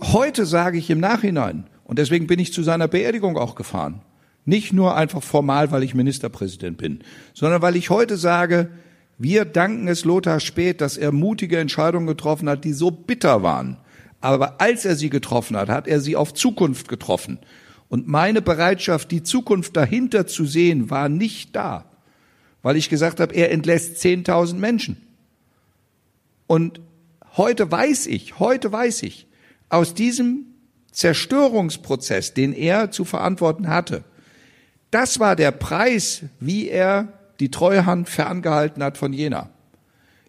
[0.01, 4.01] Heute sage ich im Nachhinein, und deswegen bin ich zu seiner Beerdigung auch gefahren,
[4.45, 6.99] nicht nur einfach formal, weil ich Ministerpräsident bin,
[7.33, 8.69] sondern weil ich heute sage,
[9.17, 13.77] wir danken es Lothar Späth, dass er mutige Entscheidungen getroffen hat, die so bitter waren.
[14.21, 17.39] Aber als er sie getroffen hat, hat er sie auf Zukunft getroffen.
[17.89, 21.85] Und meine Bereitschaft, die Zukunft dahinter zu sehen, war nicht da,
[22.61, 24.97] weil ich gesagt habe, er entlässt 10.000 Menschen.
[26.47, 26.81] Und
[27.37, 29.27] heute weiß ich, heute weiß ich,
[29.69, 30.47] aus diesem
[30.91, 34.03] Zerstörungsprozess, den er zu verantworten hatte,
[34.95, 37.09] das war der Preis, wie er
[37.41, 39.49] die Treuhand ferngehalten hat von Jena.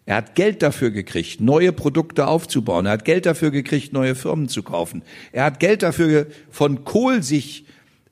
[0.05, 2.85] Er hat Geld dafür gekriegt, neue Produkte aufzubauen.
[2.85, 5.03] Er hat Geld dafür gekriegt, neue Firmen zu kaufen.
[5.31, 7.65] Er hat Geld dafür von Kohl sich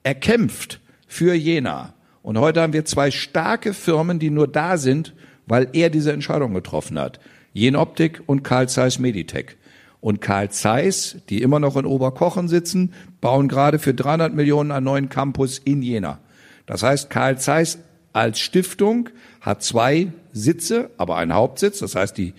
[0.03, 1.93] erkämpft für Jena.
[2.21, 5.13] Und heute haben wir zwei starke Firmen, die nur da sind,
[5.47, 7.19] weil er diese Entscheidung getroffen hat.
[7.51, 9.57] Jenoptik und Carl Zeiss Meditech.
[9.99, 14.85] Und Carl Zeiss, die immer noch in Oberkochen sitzen, bauen gerade für 300 Millionen einen
[14.85, 16.19] neuen Campus in Jena.
[16.65, 17.79] Das heißt, Carl Zeiss
[18.13, 19.09] als Stiftung
[19.41, 21.79] hat zwei Sitze, aber einen Hauptsitz.
[21.79, 22.33] Das heißt, die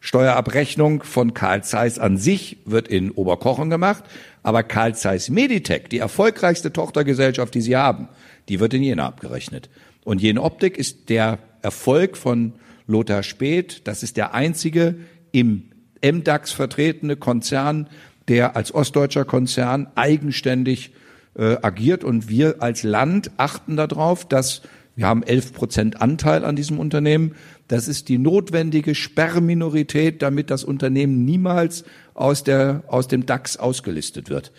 [0.00, 4.04] Steuerabrechnung von Carl Zeiss an sich wird in Oberkochen gemacht.
[4.42, 8.08] Aber Carl Zeiss Meditech, die erfolgreichste Tochtergesellschaft, die sie haben,
[8.48, 9.68] die wird in Jena abgerechnet.
[10.04, 12.54] Und Jena Optik ist der Erfolg von
[12.86, 13.86] Lothar Späth.
[13.86, 14.96] Das ist der einzige
[15.32, 15.70] im
[16.02, 17.88] MDAX vertretene Konzern,
[18.28, 20.92] der als ostdeutscher Konzern eigenständig
[21.34, 22.04] äh, agiert.
[22.04, 24.62] Und wir als Land achten darauf, dass
[24.96, 27.34] wir haben 11 Prozent Anteil an diesem Unternehmen.
[27.68, 34.28] Das ist die notwendige Sperrminorität, damit das Unternehmen niemals aus, der, aus dem DAX ausgelistet
[34.28, 34.52] wird.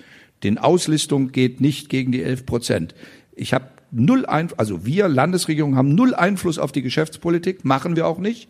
[0.43, 2.95] Den Auslistung geht nicht gegen die 11 Prozent.
[3.35, 8.07] Ich habe null Einfluss, also wir Landesregierung haben null Einfluss auf die Geschäftspolitik, machen wir
[8.07, 8.49] auch nicht.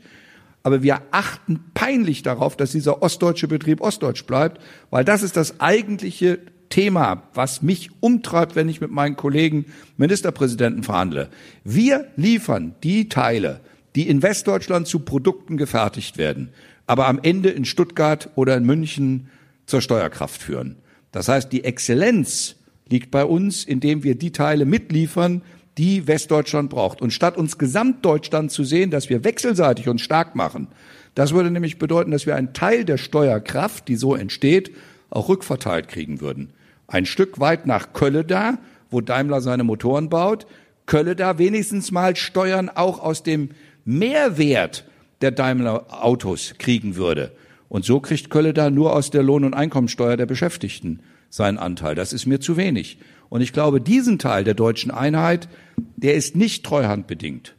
[0.64, 4.62] Aber wir achten peinlich darauf, dass dieser ostdeutsche Betrieb ostdeutsch bleibt,
[4.92, 6.40] weil das ist das eigentliche
[6.72, 9.66] Thema, was mich umtreibt, wenn ich mit meinen Kollegen
[9.98, 11.30] Ministerpräsidenten verhandle.
[11.64, 13.60] Wir liefern die Teile,
[13.96, 16.50] die in Westdeutschland zu Produkten gefertigt werden,
[16.88, 19.30] aber am Ende in Stuttgart oder in München
[19.68, 20.78] zur Steuerkraft führen.
[21.12, 22.56] Das heißt, die Exzellenz
[22.90, 25.44] liegt bei uns, indem wir die Teile mitliefern,
[25.78, 27.02] die Westdeutschland braucht.
[27.02, 30.68] Und statt uns Gesamtdeutschland zu sehen, dass wir wechselseitig uns stark machen,
[31.16, 34.72] das würde nämlich bedeuten, dass wir einen Teil der Steuerkraft, die so entsteht,
[35.10, 36.54] auch rückverteilt kriegen würden.
[36.92, 38.58] Ein Stück weit nach Kölle da,
[38.90, 40.46] wo Daimler seine Motoren baut,
[40.86, 43.52] Kölle da wenigstens mal Steuern auch aus dem
[43.86, 44.86] Mehrwert
[45.22, 47.32] der Daimler Autos kriegen würde.
[47.70, 51.96] Und so kriegt Kölle da nur aus der Lohn- und Einkommensteuer der Beschäftigten seinen Anteil.
[51.96, 52.98] Das ist mir zu wenig.
[53.30, 55.48] Und ich glaube, diesen Teil der deutschen Einheit,
[55.96, 57.56] der ist nicht treuhandbedingt.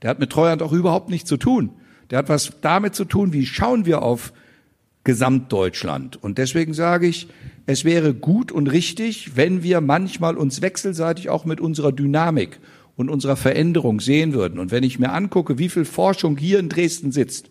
[0.00, 1.74] Der hat mit Treuhand auch überhaupt nichts zu tun.
[2.08, 4.32] Der hat was damit zu tun, wie schauen wir auf
[5.04, 6.22] Gesamtdeutschland.
[6.22, 7.28] Und deswegen sage ich,
[7.66, 12.60] es wäre gut und richtig, wenn wir manchmal uns wechselseitig auch mit unserer Dynamik
[12.96, 14.58] und unserer Veränderung sehen würden.
[14.58, 17.50] Und wenn ich mir angucke, wie viel Forschung hier in Dresden sitzt,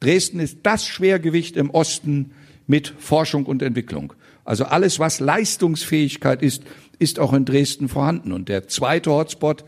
[0.00, 2.32] Dresden ist das Schwergewicht im Osten
[2.66, 4.12] mit Forschung und Entwicklung.
[4.44, 6.62] Also alles, was Leistungsfähigkeit ist,
[6.98, 8.32] ist auch in Dresden vorhanden.
[8.32, 9.64] Und der zweite Hotspot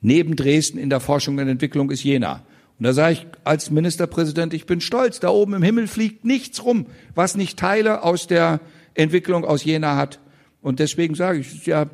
[0.00, 2.44] neben Dresden in der Forschung und Entwicklung ist Jena.
[2.80, 6.64] Und da sage ich als Ministerpräsident, ich bin stolz, da oben im Himmel fliegt nichts
[6.64, 8.60] rum, was nicht Teile aus der
[8.94, 10.18] Entwicklung aus Jena hat.
[10.62, 11.86] Und deswegen sage ich, ja.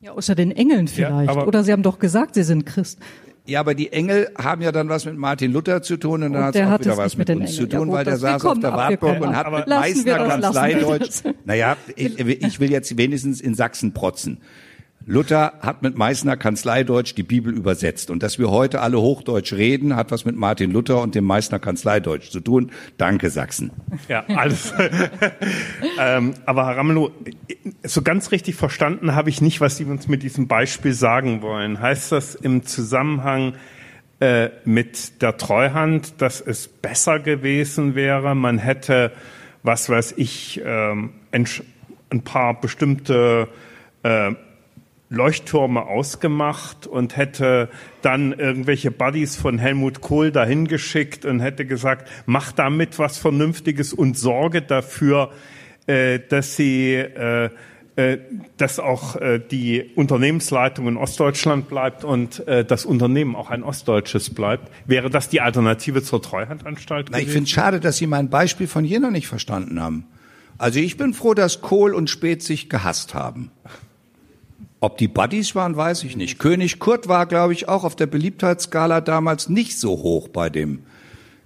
[0.00, 1.34] Ja, außer den Engeln vielleicht.
[1.34, 2.98] Ja, Oder Sie haben doch gesagt, Sie sind Christ.
[3.44, 6.44] Ja, aber die Engel haben ja dann was mit Martin Luther zu tun und dann
[6.44, 7.68] hat es auch wieder was mit, mit uns Engel.
[7.70, 11.24] zu tun, ja, weil der saß auf der Wartburg und hat mit Meißner Kanzleideutsch.
[11.44, 14.38] Naja, ich, ich will jetzt wenigstens in Sachsen protzen.
[15.06, 18.10] Luther hat mit Meißner Kanzleideutsch die Bibel übersetzt.
[18.10, 21.58] Und dass wir heute alle Hochdeutsch reden, hat was mit Martin Luther und dem Meißner
[21.58, 22.70] Kanzleideutsch zu tun.
[22.98, 23.70] Danke, Sachsen.
[24.08, 24.72] Ja, alles.
[25.98, 27.10] ähm, aber Herr Ramelow,
[27.82, 31.80] so ganz richtig verstanden habe ich nicht, was Sie uns mit diesem Beispiel sagen wollen.
[31.80, 33.54] Heißt das im Zusammenhang
[34.20, 39.10] äh, mit der Treuhand, dass es besser gewesen wäre, man hätte,
[39.64, 43.48] was weiß ich, ähm, ein paar bestimmte
[44.04, 44.32] äh,
[45.12, 47.68] Leuchttürme ausgemacht und hätte
[48.00, 53.92] dann irgendwelche Buddies von Helmut Kohl dahin geschickt und hätte gesagt, mach damit was Vernünftiges
[53.92, 55.30] und sorge dafür,
[55.86, 57.50] äh, dass sie äh,
[57.94, 58.18] äh,
[58.56, 64.30] dass auch äh, die Unternehmensleitung in Ostdeutschland bleibt und äh, das Unternehmen auch ein ostdeutsches
[64.30, 64.72] bleibt.
[64.86, 67.08] Wäre das die Alternative zur Treuhandanstalt?
[67.10, 70.06] Na, ich finde es schade, dass Sie mein Beispiel von Jena nicht verstanden haben.
[70.56, 73.50] Also ich bin froh, dass Kohl und Speth sich gehasst haben.
[74.82, 76.40] Ob die Buddies waren, weiß ich nicht.
[76.40, 80.80] König Kurt war, glaube ich, auch auf der Beliebtheitsskala damals nicht so hoch bei dem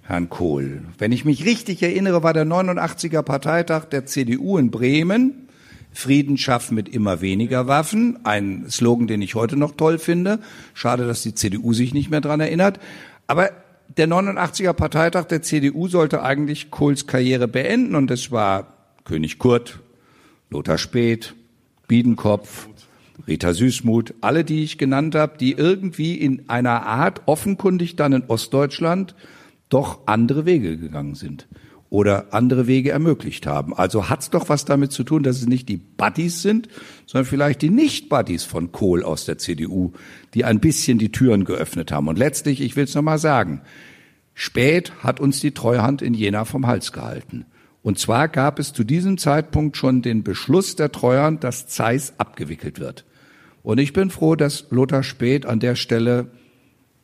[0.01, 0.85] Herrn Kohl.
[0.97, 5.49] Wenn ich mich richtig erinnere, war der 89er Parteitag der CDU in Bremen.
[5.93, 8.25] Frieden schaffen mit immer weniger Waffen.
[8.25, 10.39] Ein Slogan, den ich heute noch toll finde.
[10.73, 12.81] Schade, dass die CDU sich nicht mehr dran erinnert.
[13.27, 13.51] Aber
[13.99, 18.73] der 89er Parteitag der CDU sollte eigentlich Kohls Karriere beenden und es war
[19.05, 19.81] König Kurt,
[20.49, 21.35] Lothar Späth,
[21.87, 22.69] Biedenkopf,
[23.27, 28.25] Rita Süßmuth, alle, die ich genannt habe, die irgendwie in einer Art offenkundig dann in
[28.29, 29.15] Ostdeutschland
[29.69, 31.49] doch andere Wege gegangen sind
[31.89, 33.75] oder andere Wege ermöglicht haben.
[33.75, 36.69] Also hat's doch was damit zu tun, dass es nicht die Buddies sind,
[37.07, 39.93] sondern vielleicht die Nicht-Buddies von Kohl aus der CDU,
[40.35, 42.09] die ein bisschen die Türen geöffnet haben.
[42.09, 43.63] Und letztlich, ich will es nochmal sagen,
[44.35, 47.47] spät hat uns die Treuhand in Jena vom Hals gehalten.
[47.87, 52.81] Und zwar gab es zu diesem Zeitpunkt schon den Beschluss der Treuhand, dass Zeiss abgewickelt
[52.81, 53.05] wird.
[53.63, 56.33] Und ich bin froh, dass Lothar Späth an der Stelle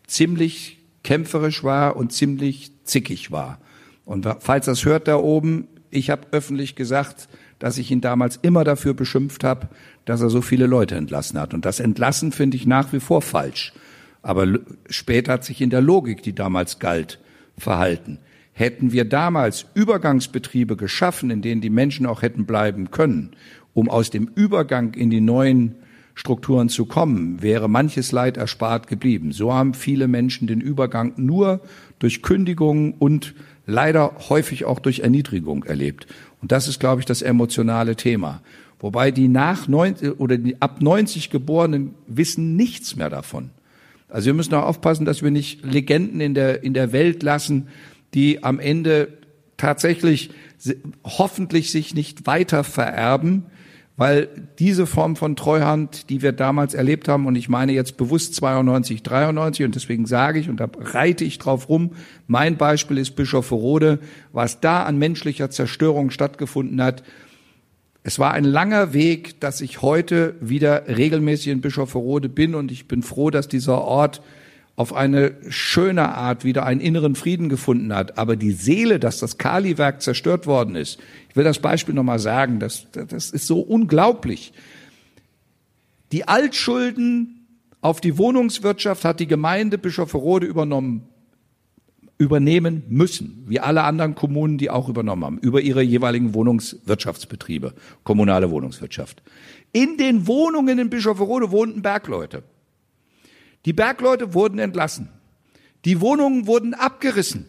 [0.08, 3.60] ziemlich kämpferisch war und ziemlich zickig war.
[4.04, 7.28] Und falls das hört da oben, ich habe öffentlich gesagt,
[7.60, 9.68] dass ich ihn damals immer dafür beschimpft habe,
[10.04, 11.54] dass er so viele Leute entlassen hat.
[11.54, 13.72] Und das Entlassen finde ich nach wie vor falsch.
[14.20, 14.48] Aber
[14.90, 17.20] später hat sich in der Logik, die damals galt,
[17.56, 18.18] verhalten.
[18.52, 23.30] Hätten wir damals Übergangsbetriebe geschaffen, in denen die Menschen auch hätten bleiben können,
[23.74, 25.76] um aus dem Übergang in die neuen
[26.14, 29.32] Strukturen zu kommen, wäre manches Leid erspart geblieben.
[29.32, 31.60] So haben viele Menschen den Übergang nur
[31.98, 33.34] durch Kündigung und
[33.66, 36.06] leider häufig auch durch Erniedrigung erlebt.
[36.42, 38.42] Und das ist, glaube ich, das emotionale Thema.
[38.78, 43.50] Wobei die nach 90 oder die ab 90 Geborenen wissen nichts mehr davon.
[44.08, 47.68] Also wir müssen auch aufpassen, dass wir nicht Legenden in der, in der Welt lassen,
[48.14, 49.18] die am Ende
[49.56, 50.30] tatsächlich
[51.04, 53.46] hoffentlich sich nicht weiter vererben,
[53.96, 58.34] weil diese Form von Treuhand, die wir damals erlebt haben, und ich meine jetzt bewusst
[58.34, 61.92] 92, 93, und deswegen sage ich, und da reite ich drauf rum,
[62.26, 63.98] mein Beispiel ist Bischofferode,
[64.32, 67.02] was da an menschlicher Zerstörung stattgefunden hat.
[68.02, 72.88] Es war ein langer Weg, dass ich heute wieder regelmäßig in Bischofferode bin, und ich
[72.88, 74.22] bin froh, dass dieser Ort
[74.74, 78.18] auf eine schöne Art wieder einen inneren Frieden gefunden hat.
[78.18, 80.98] Aber die Seele, dass das Kali-Werk zerstört worden ist,
[81.28, 84.52] ich will das Beispiel nochmal sagen, das, das ist so unglaublich.
[86.10, 87.46] Die Altschulden
[87.80, 91.08] auf die Wohnungswirtschaft hat die Gemeinde Bischofferode übernommen,
[92.16, 98.50] übernehmen müssen, wie alle anderen Kommunen, die auch übernommen haben, über ihre jeweiligen Wohnungswirtschaftsbetriebe, kommunale
[98.50, 99.22] Wohnungswirtschaft.
[99.72, 102.44] In den Wohnungen in Bischofferode wohnten Bergleute.
[103.64, 105.08] Die Bergleute wurden entlassen.
[105.84, 107.46] Die Wohnungen wurden abgerissen.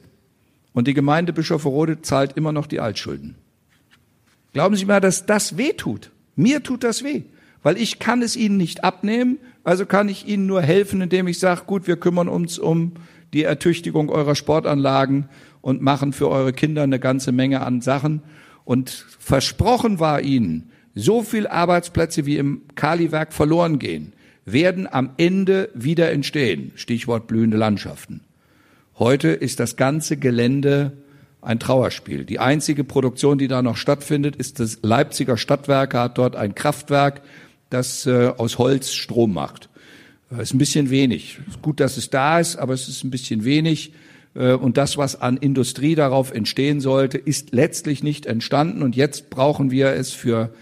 [0.73, 3.35] Und die Gemeinde Bischofferode zahlt immer noch die Altschulden.
[4.53, 6.11] Glauben Sie mal, dass das weh tut?
[6.35, 7.23] Mir tut das weh,
[7.61, 11.39] weil ich kann es Ihnen nicht abnehmen, also kann ich Ihnen nur helfen, indem ich
[11.39, 12.93] sage, gut, wir kümmern uns um
[13.33, 15.29] die Ertüchtigung eurer Sportanlagen
[15.61, 18.21] und machen für eure Kinder eine ganze Menge an Sachen.
[18.65, 18.89] Und
[19.19, 24.13] versprochen war Ihnen, so viel Arbeitsplätze wie im Kaliwerk verloren gehen,
[24.45, 26.71] werden am Ende wieder entstehen.
[26.75, 28.21] Stichwort blühende Landschaften.
[28.99, 30.93] Heute ist das ganze Gelände
[31.41, 32.25] ein Trauerspiel.
[32.25, 37.21] Die einzige Produktion, die da noch stattfindet, ist das Leipziger Stadtwerke, hat dort ein Kraftwerk,
[37.69, 39.69] das äh, aus Holz Strom macht.
[40.31, 41.39] Äh, ist ein bisschen wenig.
[41.47, 43.93] Ist gut, dass es da ist, aber es ist ein bisschen wenig.
[44.35, 48.81] Äh, und das, was an Industrie darauf entstehen sollte, ist letztlich nicht entstanden.
[48.81, 50.53] Und jetzt brauchen wir es für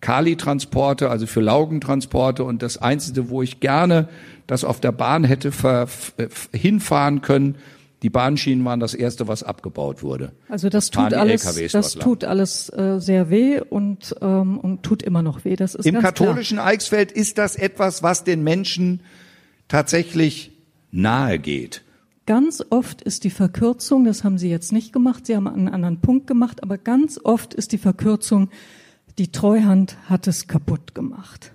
[0.00, 2.44] Kali-Transporte, also für Laugentransporte.
[2.44, 4.08] Und das Einzige, wo ich gerne
[4.46, 5.52] das auf der Bahn hätte
[6.52, 7.56] hinfahren können,
[8.02, 10.32] die Bahnschienen waren das erste, was abgebaut wurde.
[10.48, 15.22] Also das tut alles, das tut alles äh, sehr weh und ähm, und tut immer
[15.22, 15.56] noch weh.
[15.56, 16.68] Das ist im katholischen klar.
[16.68, 19.00] Eichsfeld ist das etwas, was den Menschen
[19.66, 20.52] tatsächlich
[20.92, 21.82] nahe geht.
[22.24, 26.00] Ganz oft ist die Verkürzung, das haben Sie jetzt nicht gemacht, Sie haben einen anderen
[26.00, 28.50] Punkt gemacht, aber ganz oft ist die Verkürzung
[29.18, 31.52] die Treuhand hat es kaputt gemacht.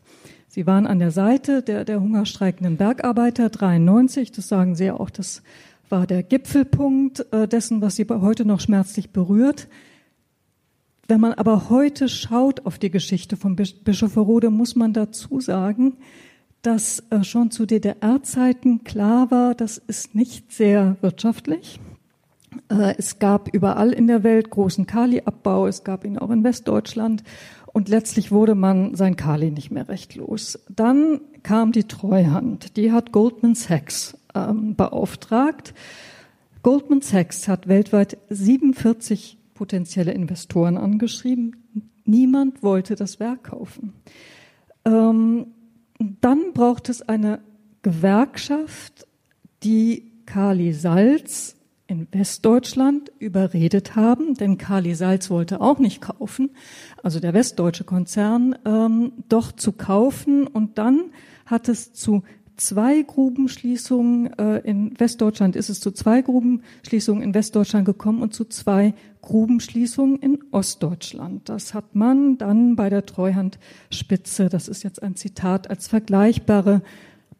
[0.49, 5.09] Sie waren an der Seite der, der hungerstreikenden Bergarbeiter 93, das sagen Sie ja auch,
[5.09, 5.41] das
[5.89, 9.67] war der Gipfelpunkt äh, dessen, was Sie heute noch schmerzlich berührt.
[11.07, 15.97] Wenn man aber heute schaut auf die Geschichte von Bischof Rode, muss man dazu sagen,
[16.61, 21.79] dass äh, schon zu DDR-Zeiten klar war, das ist nicht sehr wirtschaftlich.
[22.69, 27.23] Äh, es gab überall in der Welt großen Kaliabbau, es gab ihn auch in Westdeutschland
[27.73, 30.59] und letztlich wurde man sein Kali nicht mehr recht los.
[30.69, 35.73] Dann kam die Treuhand, die hat Goldman Sachs ähm, beauftragt.
[36.61, 41.55] Goldman Sachs hat weltweit 47 potenzielle Investoren angeschrieben.
[42.05, 43.93] Niemand wollte das Werk kaufen.
[44.85, 45.47] Ähm,
[46.21, 47.39] dann braucht es eine
[47.81, 49.07] Gewerkschaft,
[49.63, 51.52] die Kali Salz
[51.87, 56.51] in Westdeutschland überredet haben, denn Kali Salz wollte auch nicht kaufen,
[57.01, 60.47] also der westdeutsche Konzern, ähm, doch zu kaufen.
[60.47, 61.11] Und dann
[61.45, 62.23] hat es zu
[62.55, 68.45] zwei Grubenschließungen äh, in Westdeutschland, ist es zu zwei Grubenschließungen in Westdeutschland gekommen und zu
[68.45, 71.49] zwei Grubenschließungen in Ostdeutschland.
[71.49, 76.81] Das hat man dann bei der Treuhandspitze, das ist jetzt ein Zitat, als vergleichbare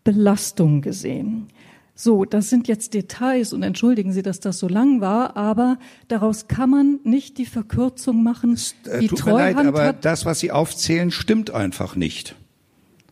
[0.04, 1.48] Belastung gesehen.
[1.96, 5.78] So, das sind jetzt Details und entschuldigen Sie, dass das so lang war, aber
[6.08, 8.58] daraus kann man nicht die Verkürzung machen.
[8.86, 12.36] Äh, die tut Treuhand mir leid, aber das, was Sie aufzählen, stimmt einfach nicht.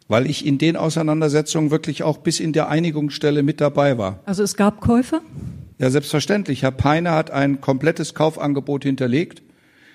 [0.08, 4.20] Weil ich in den Auseinandersetzungen wirklich auch bis in der Einigungsstelle mit dabei war.
[4.26, 5.22] Also es gab Käufer?
[5.78, 6.64] Ja, selbstverständlich.
[6.64, 9.44] Herr Peine hat ein komplettes Kaufangebot hinterlegt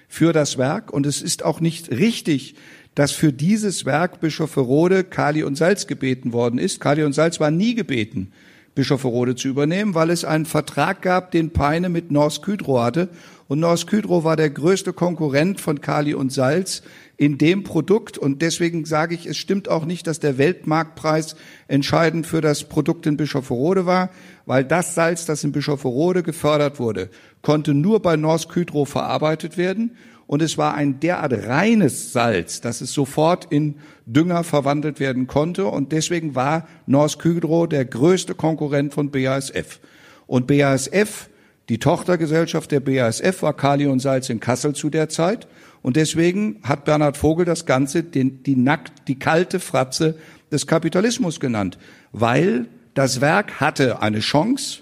[0.09, 2.55] für das Werk und es ist auch nicht richtig,
[2.95, 6.81] dass für dieses Werk Bischof Rode Kali und Salz gebeten worden ist.
[6.81, 8.33] Kali und Salz war nie gebeten.
[8.77, 13.09] Bischofferode zu übernehmen, weil es einen Vertrag gab, den Peine mit Norsk Hydro hatte.
[13.49, 16.83] Und Norsk Hydro war der größte Konkurrent von Kali und Salz
[17.17, 18.19] in dem Produkt.
[18.19, 23.07] Und deswegen sage ich, es stimmt auch nicht, dass der Weltmarktpreis entscheidend für das Produkt
[23.07, 24.11] in Bischofferode war,
[24.45, 27.09] weil das Salz, das in Bischofferode gefördert wurde,
[27.43, 29.97] konnte nur bei Norsk Hydro verarbeitet werden
[30.27, 35.67] und es war ein derart reines Salz, dass es sofort in Dünger verwandelt werden konnte.
[35.67, 39.79] Und deswegen war Norsk Hydro der größte Konkurrent von BASF.
[40.27, 41.29] Und BASF,
[41.69, 45.47] die Tochtergesellschaft der BASF, war Kali und Salz in Kassel zu der Zeit.
[45.83, 50.17] Und deswegen hat Bernhard Vogel das Ganze den, die nackt, die kalte Fratze
[50.51, 51.79] des Kapitalismus genannt,
[52.11, 54.81] weil das Werk hatte eine Chance,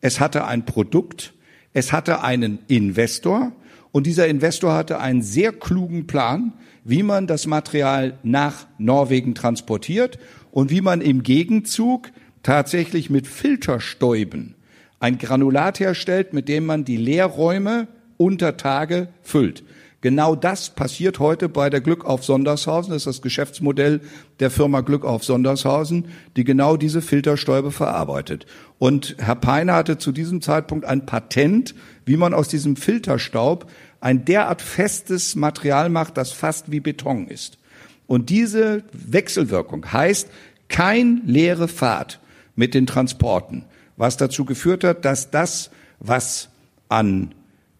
[0.00, 1.34] es hatte ein Produkt,
[1.72, 3.52] es hatte einen Investor,
[3.92, 6.52] und dieser Investor hatte einen sehr klugen Plan,
[6.84, 10.18] wie man das Material nach Norwegen transportiert
[10.50, 12.10] und wie man im Gegenzug
[12.42, 14.54] tatsächlich mit Filterstäuben
[14.98, 19.64] ein Granulat herstellt, mit dem man die Leerräume unter Tage füllt.
[20.02, 22.92] Genau das passiert heute bei der Glück auf Sondershausen.
[22.92, 24.00] Das ist das Geschäftsmodell
[24.38, 28.46] der Firma Glück auf Sondershausen, die genau diese Filterstäube verarbeitet.
[28.78, 31.74] Und Herr Peine hatte zu diesem Zeitpunkt ein Patent,
[32.06, 33.70] wie man aus diesem Filterstaub
[34.00, 37.58] ein derart festes Material macht, das fast wie Beton ist.
[38.06, 40.30] Und diese Wechselwirkung heißt,
[40.68, 42.20] kein leere Fahrt
[42.56, 43.66] mit den Transporten,
[43.98, 46.48] was dazu geführt hat, dass das, was
[46.88, 47.34] an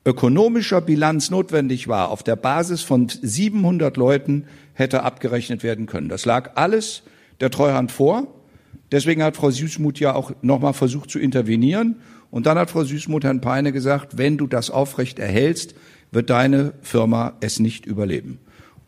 [0.04, 6.08] ökonomischer Bilanz notwendig war, auf der Basis von 700 Leuten hätte abgerechnet werden können.
[6.08, 7.02] Das lag alles
[7.40, 8.26] der Treuhand vor.
[8.92, 11.96] Deswegen hat Frau Süßmuth ja auch nochmal versucht zu intervenieren.
[12.30, 15.74] Und dann hat Frau Süßmuth Herrn Peine gesagt, wenn du das aufrecht erhältst,
[16.12, 18.38] wird deine Firma es nicht überleben.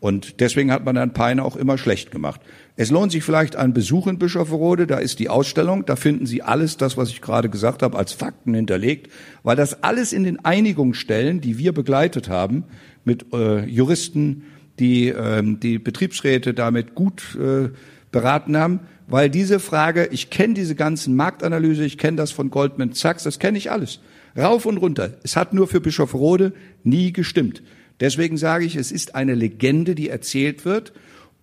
[0.03, 2.41] Und deswegen hat man Herrn Peine auch immer schlecht gemacht.
[2.75, 6.41] Es lohnt sich vielleicht ein Besuch in Bischofferode, da ist die Ausstellung, da finden Sie
[6.41, 9.09] alles das, was ich gerade gesagt habe, als Fakten hinterlegt,
[9.43, 12.65] weil das alles in den Einigungsstellen, die wir begleitet haben,
[13.05, 14.43] mit äh, Juristen,
[14.77, 17.69] die äh, die Betriebsräte damit gut äh,
[18.11, 22.91] beraten haben, weil diese Frage, ich kenne diese ganzen Marktanalyse, ich kenne das von Goldman
[22.91, 24.01] Sachs, das kenne ich alles.
[24.37, 25.11] Rauf und runter.
[25.23, 26.51] Es hat nur für Bischofferode
[26.83, 27.63] nie gestimmt.
[27.99, 30.93] Deswegen sage ich, es ist eine Legende, die erzählt wird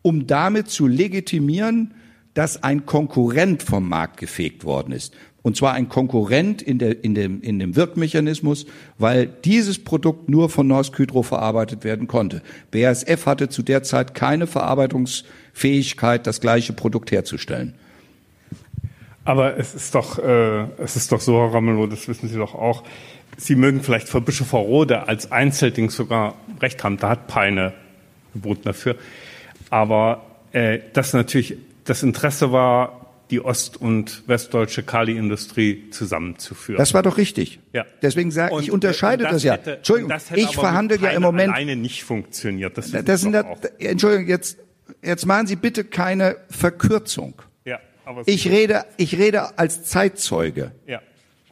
[0.03, 1.95] um damit zu legitimieren,
[2.35, 5.15] dass ein Konkurrent vom Markt gefegt worden ist.
[5.43, 8.67] Und zwar ein Konkurrent in, der, in, dem, in dem Wirkmechanismus,
[8.99, 12.43] weil dieses Produkt nur von Norsk Hydro verarbeitet werden konnte.
[12.71, 17.75] BASF hatte zu der Zeit keine Verarbeitungsfähigkeit, das gleiche Produkt herzustellen.
[19.25, 22.55] Aber es ist doch, äh, es ist doch so, Herr Ramelow, das wissen Sie doch
[22.55, 22.85] auch.
[23.37, 26.97] Sie mögen vielleicht für Bischofferode als Einzelding sogar recht haben.
[26.97, 27.73] Da hat Peine
[28.33, 28.97] geboten dafür.
[29.71, 33.01] Aber äh, das natürlich das Interesse war,
[33.31, 36.79] die ost- und westdeutsche Kali-Industrie zusammenzuführen.
[36.79, 37.61] Das war doch richtig.
[37.73, 37.87] Ja.
[38.03, 39.53] Deswegen sage ich, unterscheide das, das ja.
[39.55, 41.53] Hätte, Entschuldigung, ich verhandle ja im Moment.
[41.53, 42.77] Alleine nicht funktioniert.
[42.77, 44.59] Das, das sind da, Entschuldigung, jetzt,
[45.03, 47.35] jetzt machen Sie bitte keine Verkürzung.
[48.27, 50.73] Ich rede, ich rede als Zeitzeuge.
[50.87, 51.01] Ja.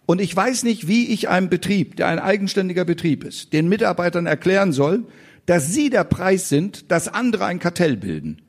[0.07, 4.27] Und ich weiß nicht, wie ich einem Betrieb, der ein eigenständiger Betrieb ist, den Mitarbeitern
[4.27, 5.05] erklären soll,
[5.45, 8.43] dass sie der Preis sind, dass andere ein Kartell bilden.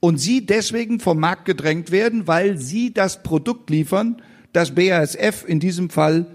[0.00, 4.20] Und sie deswegen vom Markt gedrängt werden, weil sie das Produkt liefern,
[4.52, 6.26] das BASF in diesem Fall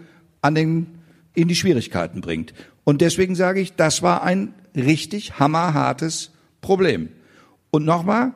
[0.42, 1.00] an den,
[1.34, 2.54] in die Schwierigkeiten bringt.
[2.84, 6.32] Und deswegen sage ich, das war ein richtig hammerhartes
[6.62, 7.10] Problem.
[7.72, 8.34] Und nochmal,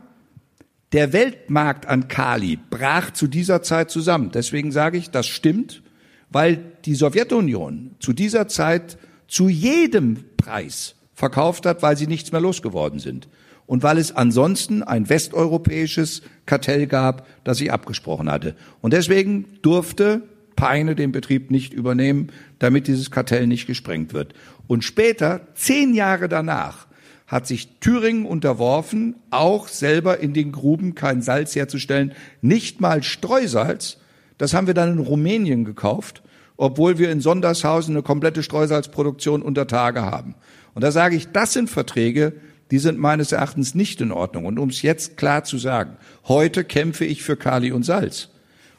[0.91, 4.31] der Weltmarkt an Kali brach zu dieser Zeit zusammen.
[4.33, 5.83] Deswegen sage ich, das stimmt,
[6.29, 12.41] weil die Sowjetunion zu dieser Zeit zu jedem Preis verkauft hat, weil sie nichts mehr
[12.41, 13.27] losgeworden sind.
[13.67, 18.55] Und weil es ansonsten ein westeuropäisches Kartell gab, das sich abgesprochen hatte.
[18.81, 20.23] Und deswegen durfte
[20.55, 24.33] Peine den Betrieb nicht übernehmen, damit dieses Kartell nicht gesprengt wird.
[24.67, 26.87] Und später, zehn Jahre danach,
[27.29, 33.97] hat sich Thüringen unterworfen, auch selber in den Gruben kein Salz herzustellen, nicht mal Streusalz.
[34.39, 36.23] Das haben wir dann in Rumänien gekauft,
[36.57, 40.35] obwohl wir in Sondershausen eine komplette Streusalzproduktion unter Tage haben.
[40.73, 42.33] Und da sage ich, das sind Verträge,
[42.71, 44.45] die sind meines Erachtens nicht in Ordnung.
[44.45, 48.29] Und um es jetzt klar zu sagen, heute kämpfe ich für Kali und Salz.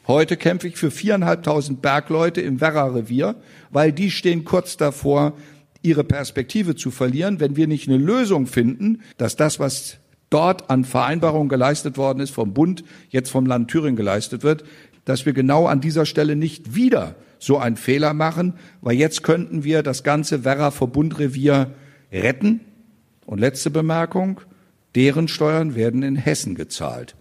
[0.07, 3.35] Heute kämpfe ich für viereinhalbtausend Bergleute im Werra-Revier,
[3.69, 5.33] weil die stehen kurz davor,
[5.81, 9.97] ihre Perspektive zu verlieren, wenn wir nicht eine Lösung finden, dass das, was
[10.29, 14.63] dort an Vereinbarungen geleistet worden ist, vom Bund, jetzt vom Land Thüringen geleistet wird,
[15.05, 19.63] dass wir genau an dieser Stelle nicht wieder so einen Fehler machen, weil jetzt könnten
[19.63, 21.71] wir das ganze Werra-Verbundrevier
[22.11, 22.61] retten.
[23.25, 24.41] Und letzte Bemerkung,
[24.95, 27.15] deren Steuern werden in Hessen gezahlt,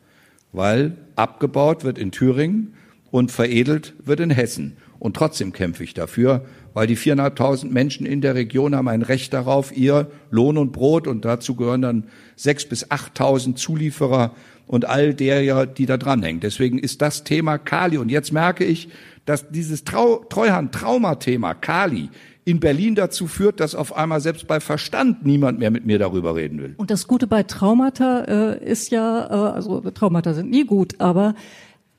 [0.52, 2.74] weil abgebaut wird in Thüringen
[3.11, 4.76] und veredelt wird in Hessen.
[4.98, 6.44] Und trotzdem kämpfe ich dafür,
[6.74, 11.06] weil die viereinhalbtausend Menschen in der Region haben ein Recht darauf, ihr Lohn und Brot,
[11.06, 12.04] und dazu gehören dann
[12.36, 14.34] sechs bis achttausend Zulieferer
[14.66, 16.40] und all der, die da dranhängen.
[16.40, 17.98] Deswegen ist das Thema Kali.
[17.98, 18.88] Und jetzt merke ich,
[19.24, 22.11] dass dieses Trau Treuhand-Trauma-Thema Kali
[22.44, 26.36] in Berlin dazu führt, dass auf einmal selbst bei Verstand niemand mehr mit mir darüber
[26.36, 26.74] reden will.
[26.76, 31.34] Und das Gute bei Traumata äh, ist ja, äh, also Traumata sind nie gut, aber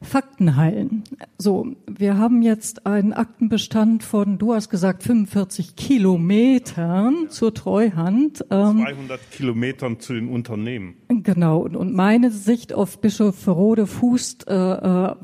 [0.02, 1.04] Fakten heilen.
[1.38, 8.44] So, wir haben jetzt einen Aktenbestand von, du hast gesagt, 45 Kilometern zur Treuhand.
[8.50, 10.96] Ähm, 200 Kilometern zu den Unternehmen.
[11.08, 11.60] Genau.
[11.60, 15.16] Und, und meine Sicht auf Bischof Verrode fußt äh, äh,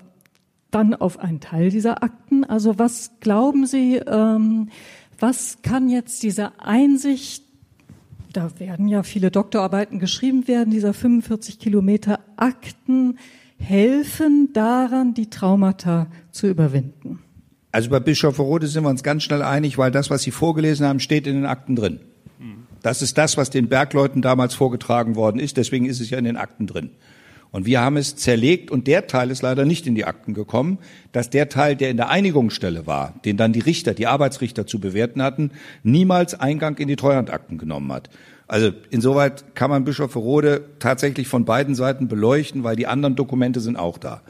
[0.70, 2.44] dann auf einen Teil dieser Akten.
[2.44, 4.70] Also was glauben Sie, ähm,
[5.18, 7.44] was kann jetzt diese Einsicht,
[8.32, 13.18] da werden ja viele Doktorarbeiten geschrieben werden, dieser 45 Kilometer Akten
[13.58, 17.20] helfen daran, die Traumata zu überwinden?
[17.72, 20.86] Also bei Bischof Rode sind wir uns ganz schnell einig, weil das, was Sie vorgelesen
[20.86, 22.00] haben, steht in den Akten drin.
[22.82, 25.58] Das ist das, was den Bergleuten damals vorgetragen worden ist.
[25.58, 26.92] Deswegen ist es ja in den Akten drin.
[27.52, 30.78] Und wir haben es zerlegt und der Teil ist leider nicht in die Akten gekommen,
[31.12, 34.80] dass der Teil, der in der Einigungsstelle war, den dann die Richter, die Arbeitsrichter zu
[34.80, 35.52] bewerten hatten,
[35.84, 38.10] niemals Eingang in die Treuhandakten genommen hat.
[38.48, 43.76] Also insoweit kann man Bischofferode tatsächlich von beiden Seiten beleuchten, weil die anderen Dokumente sind
[43.76, 44.22] auch da.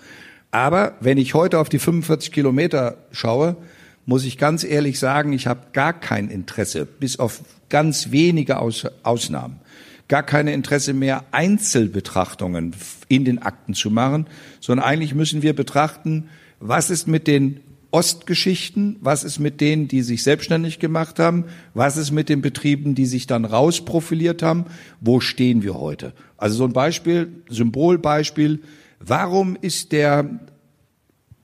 [0.49, 3.57] Aber wenn ich heute auf die 45 Kilometer schaue,
[4.05, 8.87] muss ich ganz ehrlich sagen, ich habe gar kein Interesse, bis auf ganz wenige Aus
[9.03, 9.59] Ausnahmen,
[10.07, 12.73] gar keine Interesse mehr, Einzelbetrachtungen
[13.09, 14.25] in den Akten zu machen,
[14.61, 17.59] sondern eigentlich müssen wir betrachten, was ist mit den
[17.97, 22.93] Ostgeschichten, was ist mit denen, die sich selbstständig gemacht haben, was ist mit den Betrieben,
[22.93, 24.65] die sich dann rausprofiliert haben,
[25.01, 26.13] wo stehen wir heute?
[26.37, 28.61] Also so ein Beispiel, Symbolbeispiel,
[28.99, 30.29] warum ist der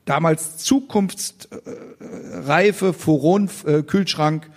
[0.06, 4.48] damals zukunftsreife Furon-Kühlschrank,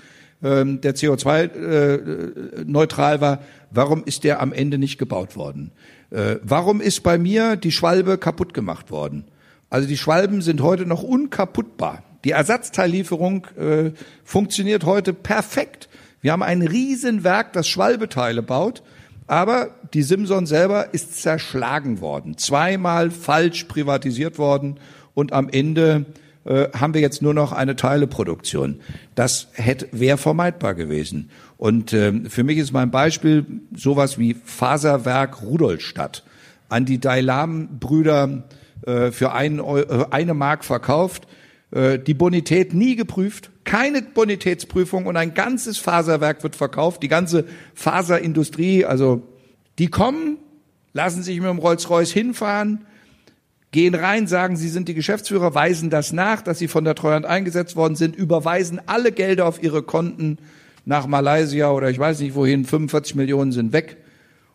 [0.42, 3.40] ähm, der CO2-neutral war,
[3.70, 5.72] warum ist der am Ende nicht gebaut worden?
[6.10, 9.24] Äh, warum ist bei mir die Schwalbe kaputt gemacht worden?
[9.70, 12.02] Also die Schwalben sind heute noch unkaputtbar.
[12.24, 13.90] Die Ersatzteillieferung äh,
[14.24, 15.88] funktioniert heute perfekt.
[16.20, 18.82] Wir haben ein Riesenwerk, das Schwalbeteile baut,
[19.26, 24.78] aber die Simson selber ist zerschlagen worden, zweimal falsch privatisiert worden
[25.14, 26.06] und am Ende
[26.44, 28.80] äh, haben wir jetzt nur noch eine Teileproduktion.
[29.14, 31.30] Das hätte wäre vermeidbar gewesen.
[31.56, 33.44] Und äh, für mich ist mein Beispiel
[33.74, 36.22] sowas wie Faserwerk Rudolstadt
[36.68, 38.44] an die Dailam-Brüder
[38.86, 41.26] äh, für ein, äh, eine Mark verkauft,
[41.72, 47.44] äh, die Bonität nie geprüft, keine Bonitätsprüfung und ein ganzes Faserwerk wird verkauft, die ganze
[47.74, 49.22] Faserindustrie, also
[49.78, 50.38] die kommen,
[50.92, 52.86] lassen sich mit dem Rolls-Royce hinfahren,
[53.72, 57.26] gehen rein, sagen, sie sind die Geschäftsführer, weisen das nach, dass sie von der Treuhand
[57.26, 60.38] eingesetzt worden sind, überweisen alle Gelder auf ihre Konten
[60.84, 63.96] nach Malaysia oder ich weiß nicht wohin, 45 Millionen sind weg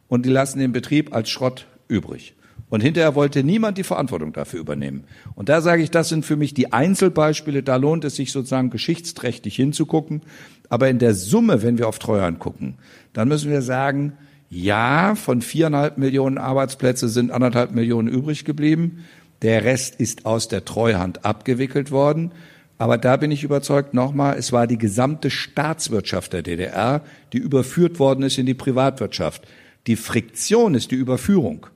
[0.08, 2.34] und die lassen den Betrieb als Schrott übrig.
[2.72, 5.04] Und hinterher wollte niemand die Verantwortung dafür übernehmen.
[5.36, 7.64] Und da sage ich, das sind für mich die Einzelbeispiele.
[7.64, 10.22] Da lohnt es sich sozusagen geschichtsträchtig hinzugucken.
[10.70, 12.76] Aber in der Summe, wenn wir auf Treuhand gucken,
[13.12, 14.14] dann müssen wir sagen,
[14.50, 19.04] ja, von viereinhalb Millionen Arbeitsplätze sind anderthalb Millionen übrig geblieben.
[19.42, 22.32] Der Rest ist aus der Treuhand abgewickelt worden.
[22.78, 27.02] Aber da bin ich überzeugt, nochmal, es war die gesamte Staatswirtschaft der DDR,
[27.34, 29.46] die überführt worden ist in die Privatwirtschaft.
[29.88, 31.68] Die Friktion ist die Überführung.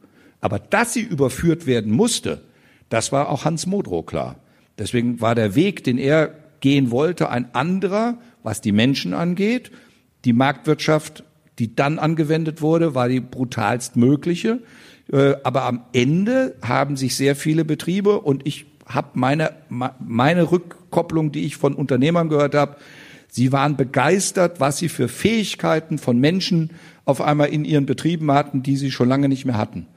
[0.46, 2.44] Aber dass sie überführt werden musste,
[2.90, 4.36] das war auch Hans Modrow klar.
[4.78, 9.72] Deswegen war der Weg, den er gehen wollte, ein anderer, was die Menschen angeht.
[10.24, 11.24] Die Marktwirtschaft,
[11.58, 14.62] die dann angewendet wurde, war die brutalst mögliche.
[15.12, 21.32] Äh, aber am Ende haben sich sehr viele Betriebe und ich habe meine, meine Rückkopplung,
[21.32, 22.76] die ich von Unternehmern gehört habe,
[23.30, 26.70] sie waren begeistert, was sie für Fähigkeiten von Menschen
[27.04, 29.88] auf einmal in ihren Betrieben hatten, die sie schon lange nicht mehr hatten.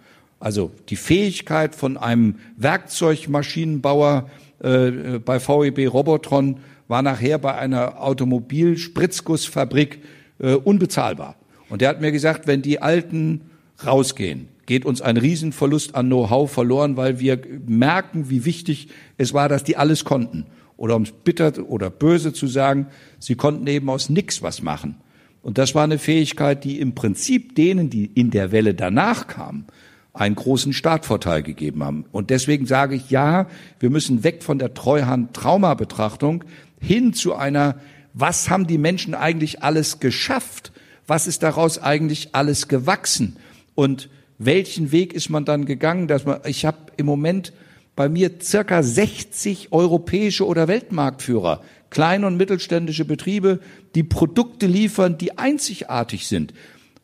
[0.41, 4.30] Also die Fähigkeit von einem Werkzeugmaschinenbauer
[4.61, 10.01] äh, bei VEB Robotron war nachher bei einer Automobilspritzgussfabrik
[10.39, 11.36] äh, unbezahlbar.
[11.68, 13.43] Und der hat mir gesagt, wenn die Alten
[13.84, 19.49] rausgehen, geht uns ein Riesenverlust an Know-how verloren, weil wir merken, wie wichtig es war,
[19.49, 20.47] dass die alles konnten.
[20.76, 22.86] Oder um es bitter oder böse zu sagen,
[23.18, 24.97] sie konnten eben aus nix was machen.
[25.43, 29.66] Und das war eine Fähigkeit, die im Prinzip denen, die in der Welle danach kamen,
[30.12, 32.04] einen großen Startvorteil gegeben haben.
[32.12, 33.46] Und deswegen sage ich, ja,
[33.78, 36.44] wir müssen weg von der Treuhand-Trauma-Betrachtung
[36.80, 37.76] hin zu einer,
[38.14, 40.72] was haben die Menschen eigentlich alles geschafft?
[41.06, 43.36] Was ist daraus eigentlich alles gewachsen?
[43.74, 46.09] Und welchen Weg ist man dann gegangen?
[46.09, 47.52] Dass man, ich habe im Moment
[47.94, 53.61] bei mir circa 60 europäische oder Weltmarktführer, kleine und mittelständische Betriebe,
[53.94, 56.54] die Produkte liefern, die einzigartig sind.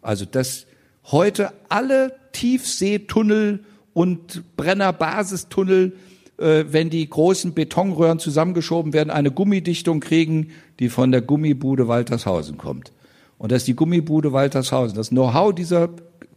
[0.02, 0.66] Also das
[1.10, 3.64] heute alle Tiefseetunnel
[3.94, 5.94] und Brennerbasistunnel,
[6.36, 12.58] äh, wenn die großen Betonröhren zusammengeschoben werden, eine Gummidichtung kriegen, die von der Gummibude Waltershausen
[12.58, 12.92] kommt.
[13.38, 14.96] Und das ist die Gummibude Waltershausen.
[14.96, 15.88] Das Know-how dieser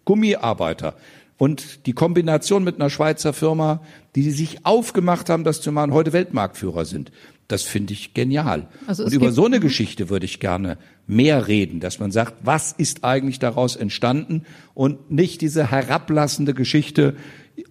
[0.06, 0.95] Gummiarbeiter
[1.38, 3.82] und die Kombination mit einer Schweizer Firma,
[4.16, 7.12] die sich aufgemacht haben, das zu machen, heute Weltmarktführer sind.
[7.48, 8.68] Das finde ich genial.
[8.88, 12.74] Also und über so eine Geschichte würde ich gerne mehr reden, dass man sagt, was
[12.74, 14.43] ist eigentlich daraus entstanden
[14.74, 17.16] und nicht diese herablassende Geschichte,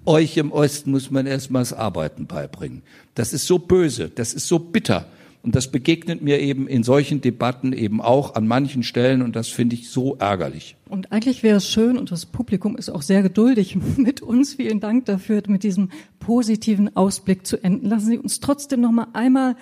[0.05, 2.83] euch im Osten muss man erstmal das Arbeiten beibringen.
[3.14, 5.07] Das ist so böse, das ist so bitter.
[5.47, 9.47] Und das begegnet mir eben in solchen Debatten eben auch an manchen Stellen und das
[9.47, 10.74] finde ich so ärgerlich.
[10.88, 14.55] Und eigentlich wäre es schön und das Publikum ist auch sehr geduldig mit uns.
[14.55, 17.88] Vielen Dank dafür, mit diesem positiven Ausblick zu enden.
[17.88, 19.55] Lassen Sie uns trotzdem noch mal einmal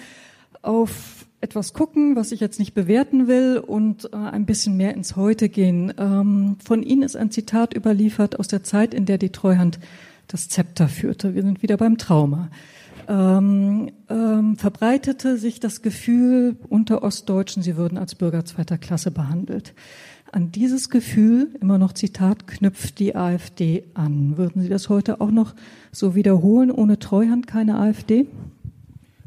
[0.62, 5.16] auf etwas gucken, was ich jetzt nicht bewerten will und äh, ein bisschen mehr ins
[5.16, 5.93] Heute gehen.
[5.99, 9.78] Ähm, von Ihnen ist ein Zitat überliefert aus der Zeit, in der die Treuhand
[10.28, 11.35] das Zepter führte.
[11.35, 12.49] Wir sind wieder beim Trauma.
[13.09, 19.74] Ähm, ähm, verbreitete sich das Gefühl unter Ostdeutschen, sie würden als Bürger zweiter Klasse behandelt.
[20.32, 24.36] An dieses Gefühl, immer noch Zitat, knüpft die AfD an.
[24.36, 25.55] Würden Sie das heute auch noch
[25.92, 26.72] so wiederholen?
[26.72, 28.26] Ohne Treuhand keine AfD?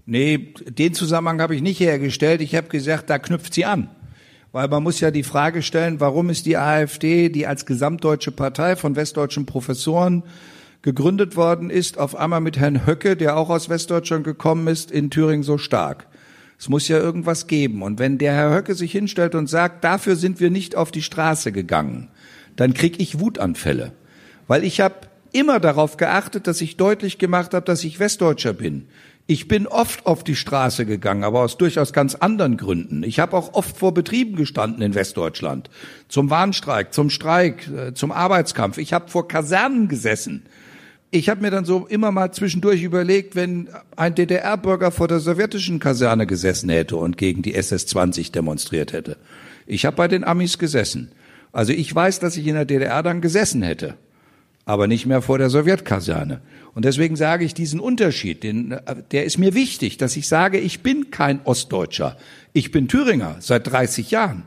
[0.06, 2.42] Nee, den Zusammenhang habe ich nicht hergestellt.
[2.42, 3.90] Ich habe gesagt, da knüpft sie an.
[4.52, 8.76] Weil man muss ja die Frage stellen, warum ist die AfD, die als gesamtdeutsche Partei
[8.76, 10.24] von westdeutschen Professoren
[10.82, 15.10] gegründet worden ist, auf einmal mit Herrn Höcke, der auch aus Westdeutschland gekommen ist, in
[15.10, 16.08] Thüringen so stark?
[16.60, 17.84] Es muss ja irgendwas geben.
[17.84, 21.04] Und wenn der Herr Höcke sich hinstellt und sagt, dafür sind wir nicht auf die
[21.04, 22.10] Straße gegangen,
[22.56, 23.92] dann krieg ich Wutanfälle.
[24.48, 24.96] Weil ich habe
[25.32, 28.88] immer darauf geachtet, dass ich deutlich gemacht habe, dass ich Westdeutscher bin.
[29.30, 33.04] Ich bin oft auf die Straße gegangen, aber aus durchaus ganz anderen Gründen.
[33.04, 35.70] Ich habe auch oft vor Betrieben gestanden in Westdeutschland.
[36.08, 38.78] Zum Warnstreik, zum Streik, äh, zum Arbeitskampf.
[38.78, 40.46] Ich habe vor Kasernen gesessen.
[41.10, 45.80] Ich habe mir dann so immer mal zwischendurch überlegt, wenn ein DDR-Bürger vor der sowjetischen
[45.80, 49.18] Kaserne gesessen hätte und gegen die SS-20 demonstriert hätte.
[49.66, 51.12] Ich habe bei den Amis gesessen.
[51.54, 53.96] Also ich weiß, dass ich in der DDR dann gesessen hätte
[54.68, 56.42] aber nicht mehr vor der Sowjetkaserne.
[56.76, 58.78] Und deswegen sage ich diesen Unterschied, den,
[59.12, 62.18] der ist mir wichtig, dass ich sage, ich bin kein Ostdeutscher.
[62.52, 64.44] Ich bin Thüringer seit 30 Jahren.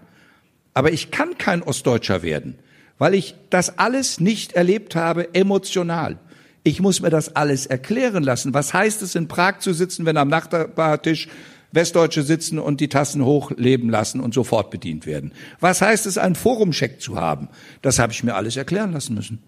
[0.75, 2.59] Aber ich kann kein Ostdeutscher werden,
[2.99, 6.19] weil ich das alles nicht erlebt habe emotional.
[6.63, 8.53] Ich muss mir das alles erklären lassen.
[8.53, 11.29] Was heißt es, in Prag zu sitzen, wenn am Nachbartisch
[11.73, 15.33] Westdeutsche sitzen und die Tassen hochleben lassen und sofort bedient werden?
[15.61, 17.49] Was heißt es, einen Forumcheck zu haben?
[17.81, 19.43] Das habe ich mir alles erklären lassen müssen.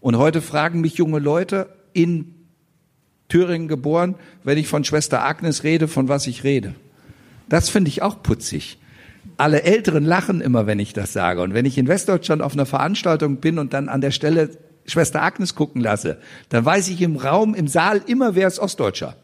[0.00, 2.34] Und heute fragen mich junge Leute in
[3.28, 6.74] Thüringen geboren, wenn ich von Schwester Agnes rede, von was ich rede.
[7.48, 8.78] Das finde ich auch putzig.
[9.36, 11.42] Alle Älteren lachen immer, wenn ich das sage.
[11.42, 14.50] Und wenn ich in Westdeutschland auf einer Veranstaltung bin und dann an der Stelle
[14.86, 16.18] Schwester Agnes gucken lasse,
[16.48, 19.16] dann weiß ich im Raum, im Saal immer, wer ist Ostdeutscher.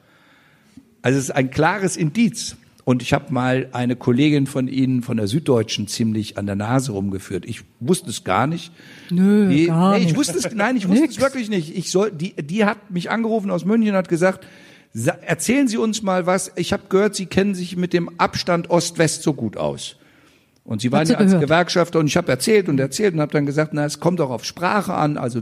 [1.03, 2.57] Also es ist ein klares Indiz.
[2.85, 6.91] Und ich habe mal eine Kollegin von Ihnen von der Süddeutschen ziemlich an der Nase
[6.91, 7.45] rumgeführt.
[7.47, 8.73] Ich wusste es gar nicht.
[9.09, 11.77] Nö, die, gar nee, ich wusste es, nein, ich wusste es wirklich nicht.
[11.77, 14.45] Ich soll, die, die hat mich angerufen aus München und hat gesagt,
[14.93, 16.51] sa- erzählen Sie uns mal was.
[16.57, 19.95] Ich habe gehört, Sie kennen sich mit dem Abstand Ost-West so gut aus.
[20.65, 21.43] Und Sie waren sie ja als gehört.
[21.45, 24.31] Gewerkschafter und ich habe erzählt und erzählt und habe dann gesagt, na, es kommt auch
[24.31, 25.17] auf Sprache an.
[25.19, 25.41] Also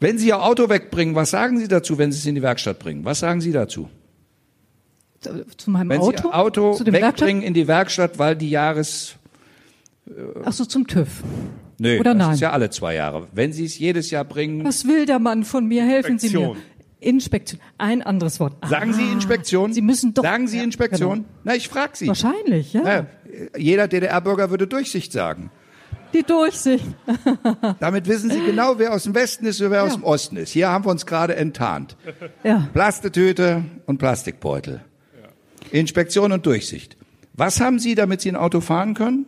[0.00, 2.78] wenn Sie Ihr Auto wegbringen, was sagen Sie dazu, wenn Sie es in die Werkstatt
[2.78, 3.04] bringen?
[3.04, 3.88] Was sagen Sie dazu?
[5.56, 6.16] Zu meinem Wenn Auto?
[6.16, 9.14] Sie Ihr Auto Zu dem wegbringen in die Werkstatt, weil die Jahres
[10.06, 10.42] Werkstatt?
[10.46, 11.22] Ach so, zum TÜV.
[11.78, 12.34] Nö, Oder das nein?
[12.34, 13.28] ist ja alle zwei Jahre.
[13.32, 15.84] Wenn Sie es jedes Jahr bringen, Was will der Mann von mir?
[15.84, 16.48] Helfen Sie mir.
[16.48, 16.70] Inspektion.
[17.02, 17.60] Inspektion.
[17.78, 18.54] Ein anderes Wort.
[18.68, 19.72] sagen Sie Ah, Inspektion?
[19.72, 20.22] Sie müssen doch.
[20.22, 21.14] Sagen Sie Ja, Inspektion?
[21.18, 21.28] genau.
[21.44, 22.08] Na, ich frage Sie.
[22.08, 22.82] Wahrscheinlich, ja.
[22.84, 23.06] Ja,
[23.56, 25.50] jeder DDR-Bürger würde Durchsicht sagen.
[26.12, 26.84] Die Durchsicht.
[27.80, 30.50] Damit wissen Sie genau, wer aus dem Westen ist und wer aus dem Osten ist.
[30.50, 31.96] Hier haben wir uns gerade enttarnt.
[32.42, 32.68] Ja.
[32.72, 34.80] Plastetüte und Plastikbeutel.
[35.70, 36.96] Inspektion und Durchsicht.
[37.34, 39.26] Was haben Sie, damit Sie ein Auto fahren können?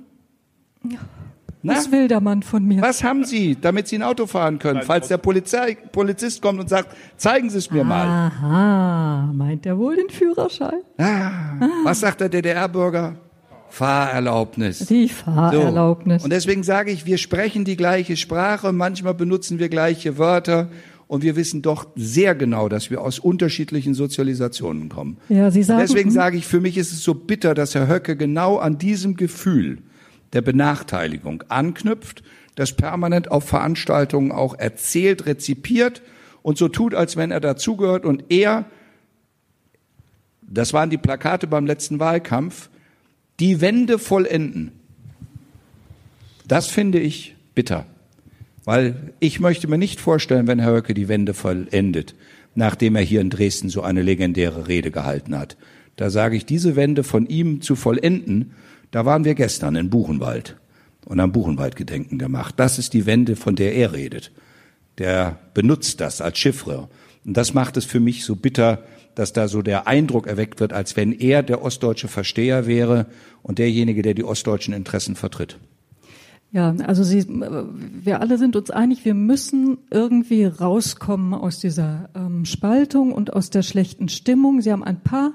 [1.64, 1.76] Na?
[1.76, 2.82] Was will der Mann von mir?
[2.82, 6.68] Was haben Sie, damit Sie ein Auto fahren können, falls der Polizei, Polizist kommt und
[6.68, 8.04] sagt, zeigen Sie es mir mal.
[8.04, 10.80] Aha, meint er wohl den Führerschein?
[10.98, 13.14] Ah, was sagt der DDR-Bürger?
[13.72, 14.80] Fahrerlaubnis.
[14.80, 16.22] Die Fahrerlaubnis.
[16.22, 16.24] So.
[16.26, 20.68] Und deswegen sage ich, wir sprechen die gleiche Sprache, manchmal benutzen wir gleiche Wörter
[21.08, 25.16] und wir wissen doch sehr genau, dass wir aus unterschiedlichen Sozialisationen kommen.
[25.30, 26.14] Ja, Sie sagen- Und deswegen Mhm.
[26.14, 29.78] sage ich, für mich ist es so bitter, dass Herr Höcke genau an diesem Gefühl
[30.34, 32.22] der Benachteiligung anknüpft,
[32.56, 36.02] das permanent auf Veranstaltungen auch erzählt, rezipiert
[36.42, 38.66] und so tut, als wenn er dazugehört und er,
[40.42, 42.68] das waren die Plakate beim letzten Wahlkampf,
[43.42, 44.70] die Wende vollenden.
[46.46, 47.86] Das finde ich bitter.
[48.64, 52.14] Weil ich möchte mir nicht vorstellen, wenn Herr Höcke die Wende vollendet,
[52.54, 55.56] nachdem er hier in Dresden so eine legendäre Rede gehalten hat.
[55.96, 58.52] Da sage ich, diese Wende von ihm zu vollenden,
[58.92, 60.56] da waren wir gestern in Buchenwald
[61.04, 62.54] und haben Buchenwaldgedenken gemacht.
[62.58, 64.30] Das ist die Wende, von der er redet.
[64.98, 66.88] Der benutzt das als Chiffre.
[67.24, 68.84] Und das macht es für mich so bitter,
[69.14, 73.06] dass da so der Eindruck erweckt wird, als wenn er der ostdeutsche Versteher wäre
[73.42, 75.58] und derjenige, der die ostdeutschen Interessen vertritt.
[76.52, 82.44] Ja, also Sie, wir alle sind uns einig, wir müssen irgendwie rauskommen aus dieser ähm,
[82.44, 84.60] Spaltung und aus der schlechten Stimmung.
[84.60, 85.32] Sie haben ein paar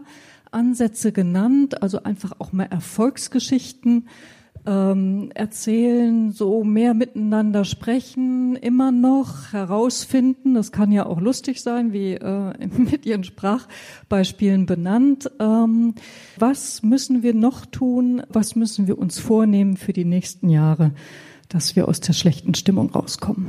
[0.51, 4.07] Ansätze genannt, also einfach auch mal Erfolgsgeschichten
[4.67, 10.53] ähm, erzählen, so mehr miteinander sprechen, immer noch herausfinden.
[10.53, 15.31] Das kann ja auch lustig sein, wie äh, mit Ihren Sprachbeispielen benannt.
[15.39, 15.95] Ähm,
[16.37, 18.21] was müssen wir noch tun?
[18.27, 20.91] Was müssen wir uns vornehmen für die nächsten Jahre,
[21.47, 23.47] dass wir aus der schlechten Stimmung rauskommen?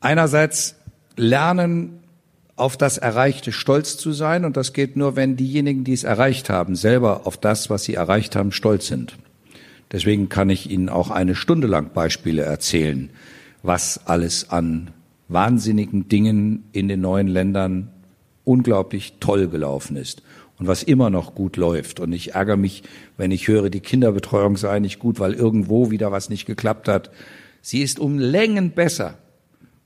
[0.00, 0.74] Einerseits
[1.16, 2.00] lernen,
[2.56, 4.44] auf das Erreichte stolz zu sein.
[4.44, 7.94] Und das geht nur, wenn diejenigen, die es erreicht haben, selber auf das, was sie
[7.94, 9.16] erreicht haben, stolz sind.
[9.92, 13.10] Deswegen kann ich Ihnen auch eine Stunde lang Beispiele erzählen,
[13.62, 14.90] was alles an
[15.28, 17.90] wahnsinnigen Dingen in den neuen Ländern
[18.44, 20.22] unglaublich toll gelaufen ist
[20.58, 22.00] und was immer noch gut läuft.
[22.00, 22.82] Und ich ärgere mich,
[23.16, 27.10] wenn ich höre, die Kinderbetreuung sei nicht gut, weil irgendwo wieder was nicht geklappt hat.
[27.60, 29.18] Sie ist um Längen besser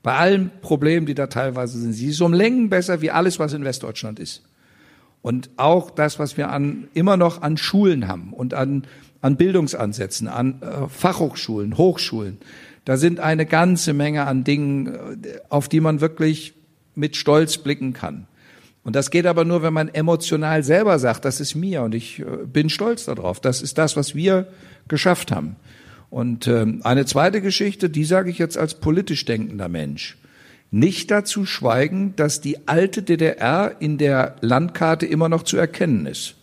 [0.03, 1.93] bei allen Problemen, die da teilweise sind.
[1.93, 4.41] Sie ist um Längen besser wie alles, was in Westdeutschland ist.
[5.21, 8.85] Und auch das, was wir an, immer noch an Schulen haben und an,
[9.21, 12.39] an Bildungsansätzen, an äh, Fachhochschulen, Hochschulen.
[12.85, 16.53] Da sind eine ganze Menge an Dingen, äh, auf die man wirklich
[16.95, 18.25] mit Stolz blicken kann.
[18.83, 22.19] Und das geht aber nur, wenn man emotional selber sagt, das ist mir und ich
[22.19, 23.39] äh, bin stolz darauf.
[23.39, 24.47] Das ist das, was wir
[24.87, 25.55] geschafft haben.
[26.11, 30.17] Und ähm, eine zweite Geschichte, die sage ich jetzt als politisch denkender Mensch.
[30.69, 36.35] Nicht dazu schweigen, dass die alte DDR in der Landkarte immer noch zu erkennen ist.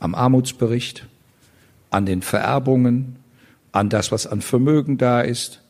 [0.00, 1.06] Am Armutsbericht,
[1.90, 3.16] an den Vererbungen,
[3.70, 5.62] an das, was an Vermögen da ist,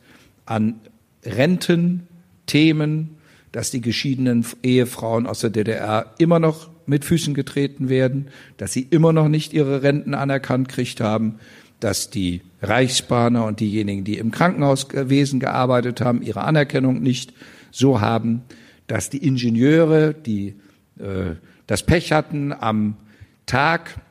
[0.47, 0.79] an
[1.23, 2.07] Renten,
[2.47, 3.15] Themen,
[3.51, 8.87] dass die geschiedenen Ehefrauen aus der DDR immer noch mit Füßen getreten werden, dass sie
[8.89, 11.35] immer noch nicht ihre Renten anerkannt kriegt haben,
[11.79, 17.33] dass die Reichsbahner und diejenigen, die im Krankenhauswesen gearbeitet haben, ihre Anerkennung nicht
[17.71, 18.43] so haben,
[18.87, 20.55] dass die Ingenieure, die
[20.99, 21.35] äh,
[21.67, 22.97] das Pech hatten, am
[23.45, 24.01] Tag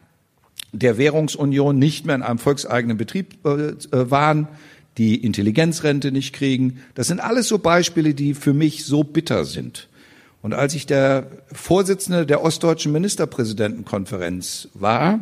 [0.72, 4.48] der Währungsunion nicht mehr in einem volkseigenen Betrieb äh, waren,
[4.96, 6.80] die Intelligenzrente nicht kriegen.
[6.94, 9.88] Das sind alles so Beispiele, die für mich so bitter sind.
[10.42, 15.20] Und als ich der Vorsitzende der Ostdeutschen Ministerpräsidentenkonferenz war,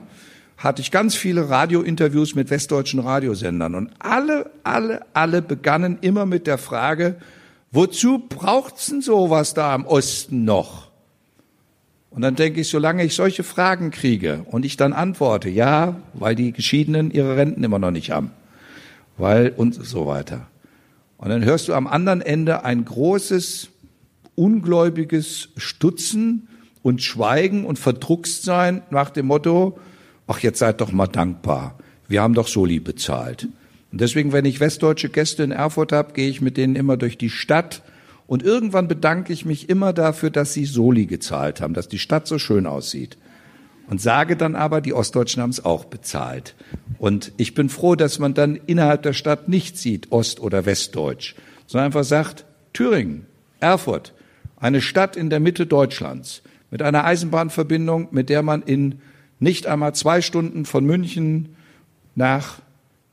[0.56, 6.46] hatte ich ganz viele Radiointerviews mit westdeutschen Radiosendern und alle, alle, alle begannen immer mit
[6.46, 7.16] der Frage,
[7.70, 10.86] wozu braucht's denn sowas da im Osten noch?
[12.16, 16.34] Und dann denke ich, solange ich solche Fragen kriege und ich dann antworte, ja, weil
[16.34, 18.30] die Geschiedenen ihre Renten immer noch nicht haben,
[19.18, 20.46] weil und so weiter.
[21.18, 23.68] Und dann hörst du am anderen Ende ein großes,
[24.34, 26.48] ungläubiges Stutzen
[26.82, 29.78] und Schweigen und Verdruckstsein nach dem Motto,
[30.26, 31.78] ach, jetzt seid doch mal dankbar.
[32.08, 33.48] Wir haben doch Soli bezahlt.
[33.92, 37.18] Und deswegen, wenn ich westdeutsche Gäste in Erfurt habe, gehe ich mit denen immer durch
[37.18, 37.82] die Stadt
[38.26, 42.26] und irgendwann bedanke ich mich immer dafür, dass sie Soli gezahlt haben, dass die Stadt
[42.26, 43.16] so schön aussieht.
[43.88, 46.56] Und sage dann aber, die Ostdeutschen haben es auch bezahlt.
[46.98, 51.36] Und ich bin froh, dass man dann innerhalb der Stadt nicht sieht, Ost- oder Westdeutsch,
[51.68, 53.26] sondern einfach sagt, Thüringen,
[53.60, 54.12] Erfurt,
[54.56, 56.42] eine Stadt in der Mitte Deutschlands,
[56.72, 58.96] mit einer Eisenbahnverbindung, mit der man in
[59.38, 61.56] nicht einmal zwei Stunden von München
[62.14, 62.60] nach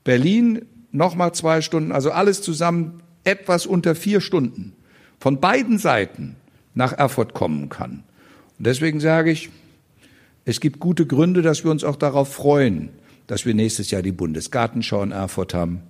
[0.03, 4.73] Berlin, nochmal zwei Stunden, also alles zusammen etwas unter vier Stunden
[5.19, 6.35] von beiden Seiten
[6.73, 8.03] nach Erfurt kommen kann.
[8.57, 9.49] Und deswegen sage ich,
[10.45, 12.89] es gibt gute Gründe, dass wir uns auch darauf freuen,
[13.27, 15.83] dass wir nächstes Jahr die Bundesgartenschau in Erfurt haben,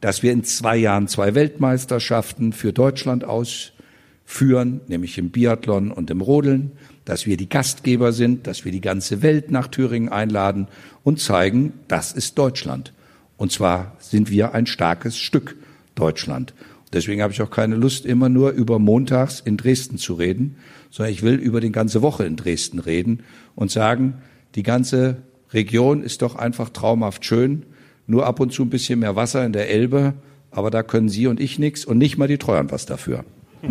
[0.00, 6.20] dass wir in zwei Jahren zwei Weltmeisterschaften für Deutschland ausführen, nämlich im Biathlon und im
[6.20, 6.72] Rodeln,
[7.10, 10.68] dass wir die Gastgeber sind, dass wir die ganze Welt nach Thüringen einladen
[11.02, 12.92] und zeigen, das ist Deutschland.
[13.36, 15.56] Und zwar sind wir ein starkes Stück
[15.96, 16.54] Deutschland.
[16.92, 20.54] Deswegen habe ich auch keine Lust, immer nur über Montags in Dresden zu reden,
[20.92, 23.24] sondern ich will über die ganze Woche in Dresden reden
[23.56, 24.18] und sagen,
[24.54, 25.16] die ganze
[25.52, 27.64] Region ist doch einfach traumhaft schön,
[28.06, 30.14] nur ab und zu ein bisschen mehr Wasser in der Elbe,
[30.52, 33.24] aber da können Sie und ich nichts und nicht mal die Treuern was dafür.